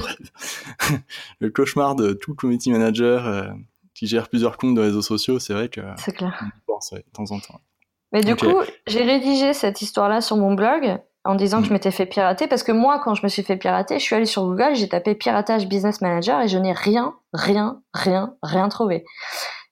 [1.40, 3.56] le cauchemar de tout community manager
[3.96, 5.40] qui gère plusieurs comptes de réseaux sociaux.
[5.40, 6.38] C'est vrai que C'est clair.
[6.44, 7.60] on y pense ouais, de temps en temps.
[8.12, 11.68] Mais du coup, j'ai rédigé cette histoire-là sur mon blog en disant que Mm.
[11.70, 14.16] je m'étais fait pirater parce que moi, quand je me suis fait pirater, je suis
[14.16, 18.70] allée sur Google, j'ai tapé piratage business manager et je n'ai rien, rien, rien, rien
[18.70, 19.04] trouvé.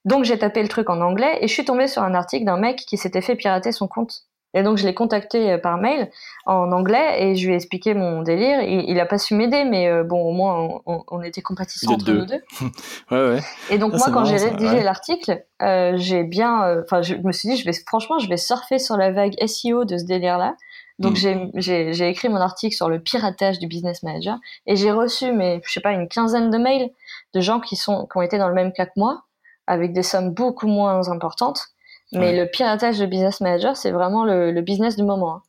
[0.06, 2.58] Donc j'ai tapé le truc en anglais et je suis tombée sur un article d'un
[2.58, 4.24] mec qui s'était fait pirater son compte
[4.54, 6.12] Et donc je l'ai contacté par mail
[6.46, 8.62] en anglais et je lui ai expliqué mon délire.
[8.62, 12.42] Il a pas su m'aider, mais bon, au moins on, était compatissants entre nous deux.
[13.12, 13.40] ouais, ouais.
[13.70, 17.66] Et donc moi, quand j'ai rédigé l'article, j'ai bien, enfin, je me suis dit, je
[17.66, 20.56] vais franchement, je vais surfer sur la vague SEO de ce délire-là.
[21.00, 21.50] Donc mm.
[21.56, 24.38] j'ai écrit mon article sur le piratage du business manager
[24.68, 26.92] et j'ai reçu, mais je sais pas, une quinzaine de mails
[27.34, 29.24] de gens qui sont qui ont été dans le même cas que moi,
[29.68, 31.68] avec des sommes beaucoup moins importantes.
[32.14, 35.36] Mais le piratage de business manager, c'est vraiment le, business du moment.
[35.36, 35.42] Hein.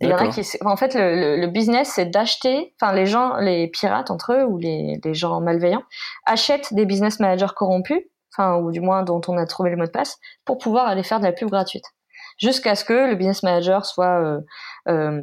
[0.00, 3.68] Il y en a qui, en fait, le, business, c'est d'acheter, enfin, les gens, les
[3.68, 5.84] pirates entre eux ou les, les gens malveillants
[6.26, 8.02] achètent des business managers corrompus,
[8.32, 11.04] enfin, ou du moins dont on a trouvé le mot de passe, pour pouvoir aller
[11.04, 11.84] faire de la pub gratuite
[12.38, 14.40] jusqu'à ce que le business manager soit euh,
[14.88, 15.22] euh,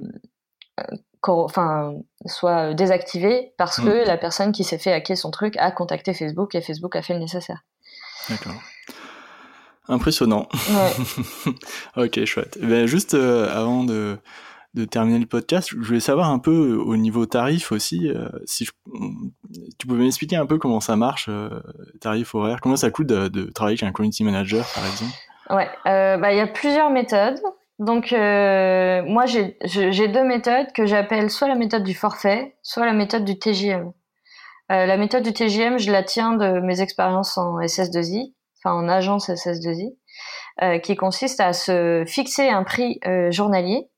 [1.24, 1.94] enfin
[2.26, 4.08] soit désactivé parce que mm.
[4.08, 7.14] la personne qui s'est fait hacker son truc a contacté Facebook et Facebook a fait
[7.14, 7.64] le nécessaire.
[8.30, 8.54] D'accord.
[9.90, 10.48] Impressionnant.
[11.98, 12.58] ok, chouette.
[12.62, 14.18] Eh ben, juste euh, avant de,
[14.76, 18.10] de, terminer le podcast, je voulais savoir un peu au niveau tarif aussi,
[18.46, 18.68] si
[19.78, 21.30] tu pouvais m'expliquer un peu comment ça marche,
[22.00, 25.14] tarif horaire, comment ça coûte de, de travailler avec un community manager par exemple?
[25.50, 27.40] Ouais, euh, bah il y a plusieurs méthodes.
[27.80, 32.94] Donc euh, moi j'ai deux méthodes que j'appelle soit la méthode du forfait, soit la
[32.94, 33.92] méthode du TJM.
[34.72, 38.88] Euh, la méthode du TJM, je la tiens de mes expériences en SS2I, enfin en
[38.88, 39.96] agence SS2I,
[40.62, 43.90] euh, qui consiste à se fixer un prix euh, journalier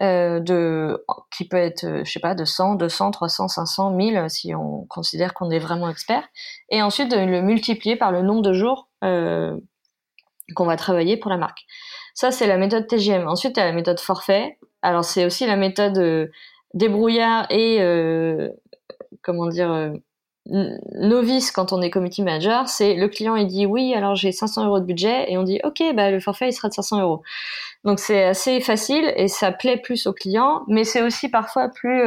[0.00, 4.54] euh, de qui peut être je sais pas de 100, 200, 300, 500, 1000 si
[4.54, 6.26] on considère qu'on est vraiment expert,
[6.70, 11.38] et ensuite de le multiplier par le nombre de jours qu'on va travailler pour la
[11.38, 11.60] marque.
[12.14, 13.26] Ça, c'est la méthode TGM.
[13.26, 14.58] Ensuite, il y a la méthode forfait.
[14.82, 16.30] Alors, c'est aussi la méthode
[16.74, 17.78] débrouillard et,
[19.22, 19.92] comment dire,
[20.46, 22.68] novice quand on est committee manager.
[22.68, 25.60] C'est le client, il dit oui, alors j'ai 500 euros de budget et on dit
[25.64, 27.22] ok, bah, le forfait, il sera de 500 euros.
[27.84, 32.02] Donc, c'est assez facile et ça plaît plus au client, mais c'est aussi parfois plus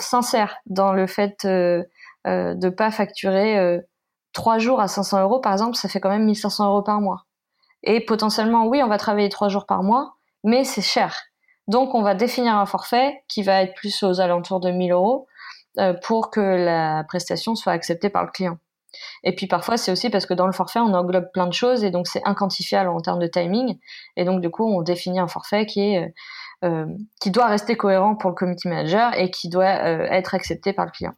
[0.00, 1.88] sincère dans le fait de
[2.26, 3.80] ne pas facturer
[4.36, 7.24] trois jours à 500 euros, par exemple, ça fait quand même 1500 euros par mois.
[7.82, 11.16] Et potentiellement, oui, on va travailler trois jours par mois, mais c'est cher.
[11.68, 15.26] Donc, on va définir un forfait qui va être plus aux alentours de 1000 euros
[15.26, 15.35] euh,
[16.02, 18.58] pour que la prestation soit acceptée par le client.
[19.24, 21.84] Et puis parfois, c'est aussi parce que dans le forfait, on englobe plein de choses
[21.84, 23.78] et donc c'est inquantifiable en termes de timing.
[24.16, 26.08] Et donc, du coup, on définit un forfait qui est euh,
[26.64, 26.86] euh,
[27.20, 30.90] qui doit rester cohérent pour le committee manager et qui doit être accepté par le
[30.90, 31.12] client.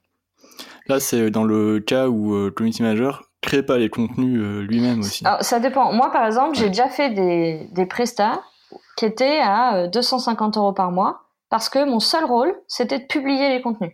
[0.88, 5.00] Là, c'est dans le cas où le community manager crée pas les contenus euh, lui-même
[5.00, 5.92] aussi Alors, Ça dépend.
[5.92, 8.42] Moi, par exemple, j'ai déjà fait des, des prestats
[8.96, 13.06] qui étaient à 250 euh, euros par mois parce que mon seul rôle, c'était de
[13.06, 13.92] publier les contenus.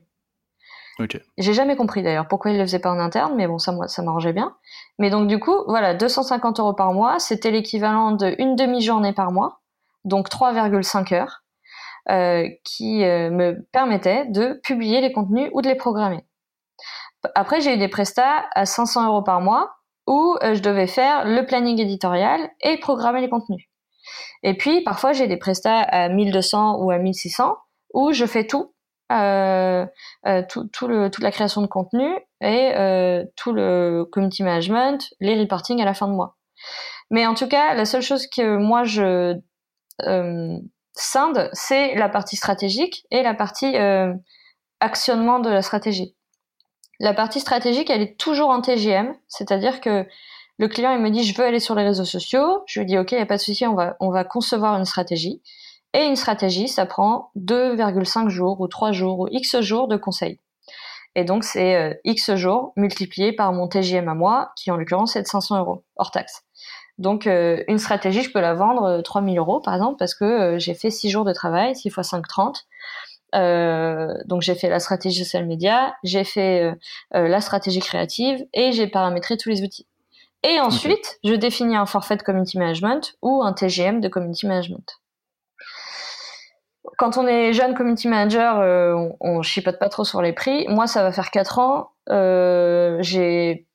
[1.39, 4.03] J'ai jamais compris d'ailleurs pourquoi ils le faisaient pas en interne, mais bon, ça, ça
[4.03, 4.57] m'arrangeait bien.
[4.99, 9.61] Mais donc, du coup, voilà, 250 euros par mois, c'était l'équivalent d'une demi-journée par mois,
[10.05, 11.43] donc 3,5 heures,
[12.11, 16.25] euh, qui euh, me permettait de publier les contenus ou de les programmer.
[17.35, 19.75] Après, j'ai eu des prestats à 500 euros par mois
[20.07, 23.65] où euh, je devais faire le planning éditorial et programmer les contenus.
[24.43, 27.57] Et puis, parfois, j'ai des prestats à 1200 ou à 1600
[27.95, 28.74] où je fais tout,
[29.15, 29.87] euh,
[30.27, 32.09] euh, toute la création de contenu
[32.41, 36.37] et euh, tout le community management, les reporting à la fin de mois.
[37.11, 39.39] Mais en tout cas, la seule chose que moi je
[40.97, 43.77] scinde, c'est la partie stratégique et la partie
[44.81, 46.17] actionnement de la stratégie.
[47.01, 50.07] La partie stratégique, elle est toujours en TGM, c'est-à-dire que
[50.59, 52.99] le client il me dit je veux aller sur les réseaux sociaux, je lui dis
[52.99, 55.43] ok, il n'y a pas de souci, on va concevoir une stratégie.
[55.95, 60.41] Et une stratégie, ça prend 2,5 jours ou 3 jours ou X jours de conseil.
[61.15, 65.15] Et donc c'est euh, X jours multiplié par mon TGM à moi, qui en l'occurrence
[65.15, 66.43] est de 500 euros, hors taxe.
[66.99, 70.59] Donc euh, une stratégie, je peux la vendre 3000 euh, euros par exemple, parce que
[70.59, 72.67] j'ai fait 6 jours de travail, 6 fois 5, 30.
[73.35, 76.73] Euh, donc j'ai fait la stratégie social media, j'ai fait
[77.13, 79.87] la stratégie créative et j'ai paramétré tous les outils.
[80.45, 85.01] Et ensuite, je définis un forfait de community management ou un TGM de community management.
[86.99, 90.67] Quand on est jeune community manager, on, on, chipote pas trop sur les prix.
[90.69, 91.91] Moi, ça va faire 4 ans.
[92.09, 93.67] j'ai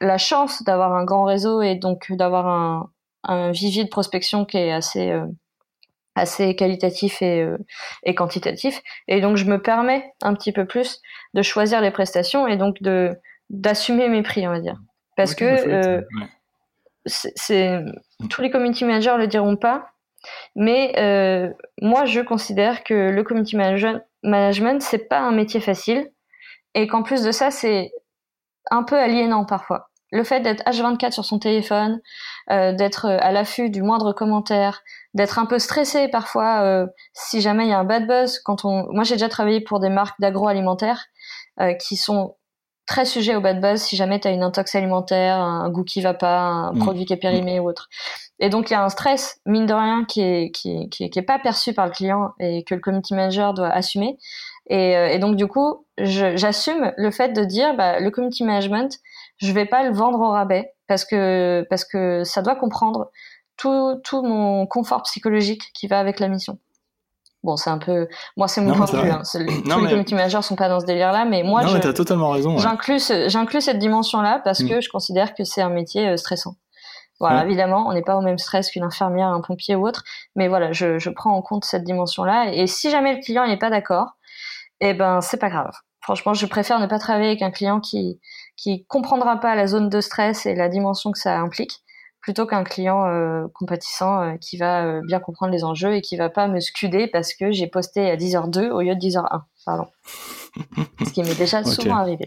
[0.00, 2.90] la chance d'avoir un grand réseau et donc d'avoir un,
[3.24, 5.12] un vivier de prospection qui est assez
[6.18, 7.56] assez qualitatif et, euh,
[8.02, 8.82] et, quantitatif.
[9.06, 11.00] Et donc, je me permets un petit peu plus
[11.34, 13.16] de choisir les prestations et donc de
[13.50, 14.76] d'assumer mes prix, on va dire.
[15.16, 16.02] Parce que euh,
[17.06, 17.80] c'est
[18.28, 19.88] tous les community managers le diront pas,
[20.54, 21.50] mais euh,
[21.80, 26.10] moi, je considère que le community management, management c'est pas un métier facile
[26.74, 27.90] et qu'en plus de ça, c'est
[28.70, 29.90] un peu aliénant parfois.
[30.10, 32.00] le fait d'être H24 sur son téléphone,
[32.50, 37.42] euh, d'être euh, à l'affût du moindre commentaire, d'être un peu stressé parfois euh, si
[37.42, 38.38] jamais il y a un bad buzz.
[38.40, 41.06] Quand on, moi j'ai déjà travaillé pour des marques d'agroalimentaire
[41.80, 42.36] qui sont
[42.86, 46.00] très sujets au bad buzz si jamais tu as une intox alimentaire, un goût qui
[46.00, 46.78] va pas, un mm.
[46.78, 47.88] produit qui est périmé ou autre.
[48.40, 51.22] Et donc il y a un stress mine de rien qui est qui qui est
[51.22, 54.16] pas perçu par le client et que le community manager doit assumer.
[54.70, 59.00] Et, et donc du coup j'assume le fait de dire bah, le community management
[59.38, 63.10] je vais pas le vendre au rabais parce que parce que ça doit comprendre
[63.58, 66.58] tout, tout mon confort psychologique qui va avec la mission.
[67.44, 69.10] Bon, c'est un peu, moi c'est mon point de vue.
[69.10, 69.22] Hein.
[69.30, 72.58] Tous les community managers sont pas dans ce délire-là, mais moi, non, as totalement raison.
[72.58, 74.68] J'inclus, j'inclus cette dimension-là parce mm.
[74.68, 76.56] que je considère que c'est un métier euh, stressant.
[77.20, 80.04] Voilà, évidemment, on n'est pas au même stress qu'une infirmière, un pompier ou autre,
[80.36, 82.52] mais voilà, je, je prends en compte cette dimension-là.
[82.52, 84.16] Et si jamais le client n'est pas d'accord,
[84.80, 85.72] eh ben c'est pas grave.
[86.00, 88.20] Franchement, je préfère ne pas travailler avec un client qui
[88.56, 91.82] qui comprendra pas la zone de stress et la dimension que ça implique,
[92.20, 96.16] plutôt qu'un client euh, compatissant euh, qui va euh, bien comprendre les enjeux et qui
[96.16, 99.42] va pas me scuder parce que j'ai posté à 10h02 au lieu de 10h01.
[99.64, 99.86] Pardon.
[101.06, 102.26] Ce qui m'est déjà souvent arrivé.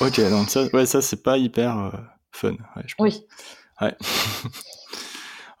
[0.00, 1.92] ok, donc ça, ouais, ça c'est pas hyper
[2.32, 2.54] fun.
[2.98, 3.24] Oui.
[3.80, 3.94] Ouais.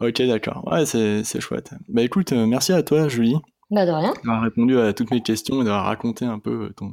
[0.00, 0.66] ok, d'accord.
[0.70, 1.70] Ouais, c'est chouette.
[1.88, 3.36] Bah écoute, merci à toi, Julie.
[3.70, 4.12] Bah de rien.
[4.24, 6.92] D'avoir répondu à toutes mes questions et d'avoir raconté un peu ton,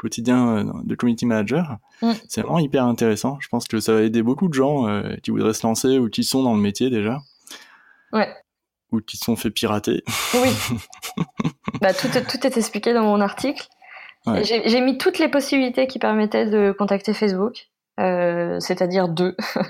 [0.00, 1.76] quotidien euh, de community manager.
[2.02, 2.12] Mm.
[2.28, 3.38] C'est vraiment hyper intéressant.
[3.40, 6.08] Je pense que ça va aider beaucoup de gens euh, qui voudraient se lancer ou
[6.08, 7.18] qui sont dans le métier déjà.
[8.12, 8.28] Ouais.
[8.92, 10.02] Ou qui se sont fait pirater.
[10.34, 10.48] Oui.
[11.80, 13.68] bah, tout, tout est expliqué dans mon article.
[14.42, 17.79] J'ai mis toutes les possibilités qui permettaient de contacter Facebook, euh,
[18.60, 19.36] c'est-à-dire deux.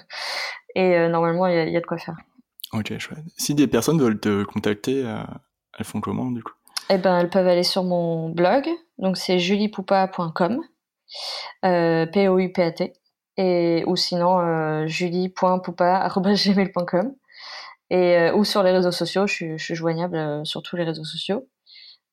[0.76, 2.16] Et normalement, il y, y, a de quoi faire.
[2.72, 3.24] Ok, chouette.
[3.36, 5.00] Si des personnes veulent te contacter,
[5.76, 6.52] elles font comment du coup?
[6.92, 8.68] Eh ben, elles peuvent aller sur mon blog,
[8.98, 10.60] donc c'est juliepoupa.com,
[11.64, 12.94] euh, P-O-U-P-A-T,
[13.36, 17.14] et, ou sinon euh, julie.poupa.gmail.com,
[17.90, 20.74] et, euh, ou sur les réseaux sociaux, je suis, je suis joignable euh, sur tous
[20.74, 21.46] les réseaux sociaux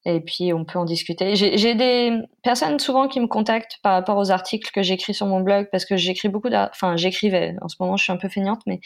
[0.08, 1.36] et puis on peut en discuter.
[1.36, 5.42] J'ai des personnes souvent qui me contactent par rapport aux articles que j'écris sur mon
[5.42, 8.62] blog parce que j'écris beaucoup enfin j'écrivais, en ce moment je suis un peu feignante,
[8.66, 8.80] mais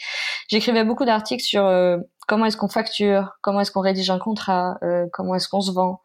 [0.48, 4.78] j'écrivais beaucoup d'articles sur euh, comment est-ce qu'on facture, comment est-ce qu'on rédige un contrat,
[4.82, 6.00] euh, comment est-ce qu'on se vend,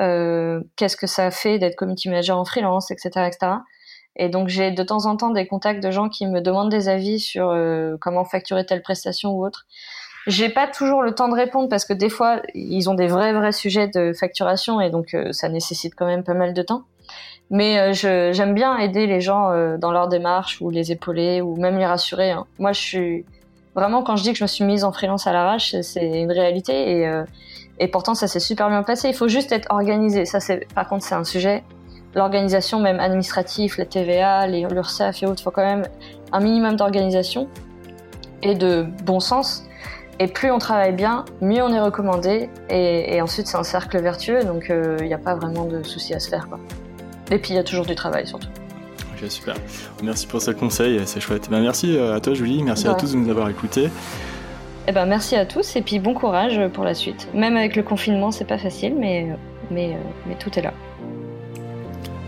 [0.00, 3.26] euh, qu'est-ce que ça fait d'être community manager en freelance, etc.
[3.26, 3.52] etc.
[4.16, 6.88] Et donc j'ai de temps en temps des contacts de gens qui me demandent des
[6.88, 7.54] avis sur
[8.00, 9.66] comment facturer telle prestation ou autre.
[10.26, 13.32] J'ai pas toujours le temps de répondre parce que des fois, ils ont des vrais
[13.32, 16.84] vrais sujets de facturation et donc euh, ça nécessite quand même pas mal de temps.
[17.50, 21.56] Mais euh, j'aime bien aider les gens euh, dans leur démarche ou les épauler ou
[21.56, 22.30] même les rassurer.
[22.30, 22.46] Hein.
[22.60, 23.26] Moi, je suis
[23.74, 26.30] vraiment quand je dis que je me suis mise en freelance à l'arrache, c'est une
[26.30, 27.22] réalité et,
[27.78, 29.08] et pourtant ça s'est super bien passé.
[29.08, 30.24] Il faut juste être organisé.
[30.26, 31.64] Ça, c'est par contre c'est un sujet.
[32.14, 35.84] L'organisation même administrative, la TVA, l'URSSAF et autres, il faut quand même
[36.32, 37.48] un minimum d'organisation
[38.42, 39.64] et de bon sens
[40.22, 42.48] et plus on travaille bien, mieux on est recommandé.
[42.70, 46.14] Et, ensuite, c'est un cercle vertueux, donc il euh, n'y a pas vraiment de soucis
[46.14, 46.48] à se faire.
[46.48, 46.60] Quoi.
[47.32, 48.48] Et puis, il y a toujours du travail, surtout.
[49.12, 49.54] Ok, super.
[50.02, 51.48] Merci pour ce conseil, c'est chouette.
[51.50, 52.62] Ben, merci euh, à toi, Julie.
[52.62, 53.88] Merci à tous de nous avoir écoutés.
[54.86, 57.28] Eh ben, merci à tous et puis bon courage pour la suite.
[57.34, 59.28] Même avec le confinement, c'est pas facile, mais,
[59.70, 60.72] mais, euh, mais tout est là.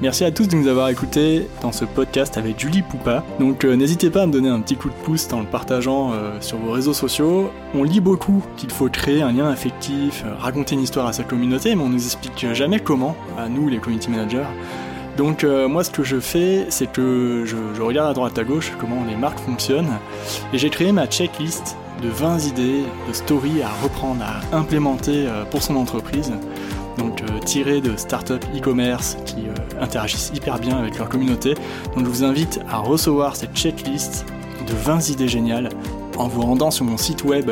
[0.04, 3.24] Merci à tous de nous avoir écoutés dans ce podcast avec Julie Poupa.
[3.40, 6.12] Donc euh, n'hésitez pas à me donner un petit coup de pouce en le partageant
[6.12, 7.50] euh, sur vos réseaux sociaux.
[7.74, 11.24] On lit beaucoup qu'il faut créer un lien affectif, euh, raconter une histoire à sa
[11.24, 14.44] communauté, mais on nous explique jamais comment, à nous les community managers.
[15.16, 18.72] Donc moi ce que je fais, c'est que je, je, regarde à droite à gauche
[18.78, 19.96] comment les marques fonctionnent,
[20.52, 25.62] et j'ai créé ma checklist de 20 idées, de stories à reprendre, à implémenter pour
[25.62, 26.32] son entreprise
[26.98, 31.54] donc euh, tirés de startups e-commerce qui euh, interagissent hyper bien avec leur communauté.
[31.94, 34.26] Donc je vous invite à recevoir cette checklist
[34.66, 35.68] de 20 idées géniales
[36.16, 37.50] en vous rendant sur mon site web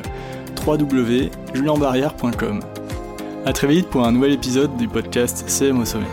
[0.67, 2.61] www.julienbarrière.com.
[3.45, 6.07] A très vite pour un nouvel épisode du podcast CM au sommet.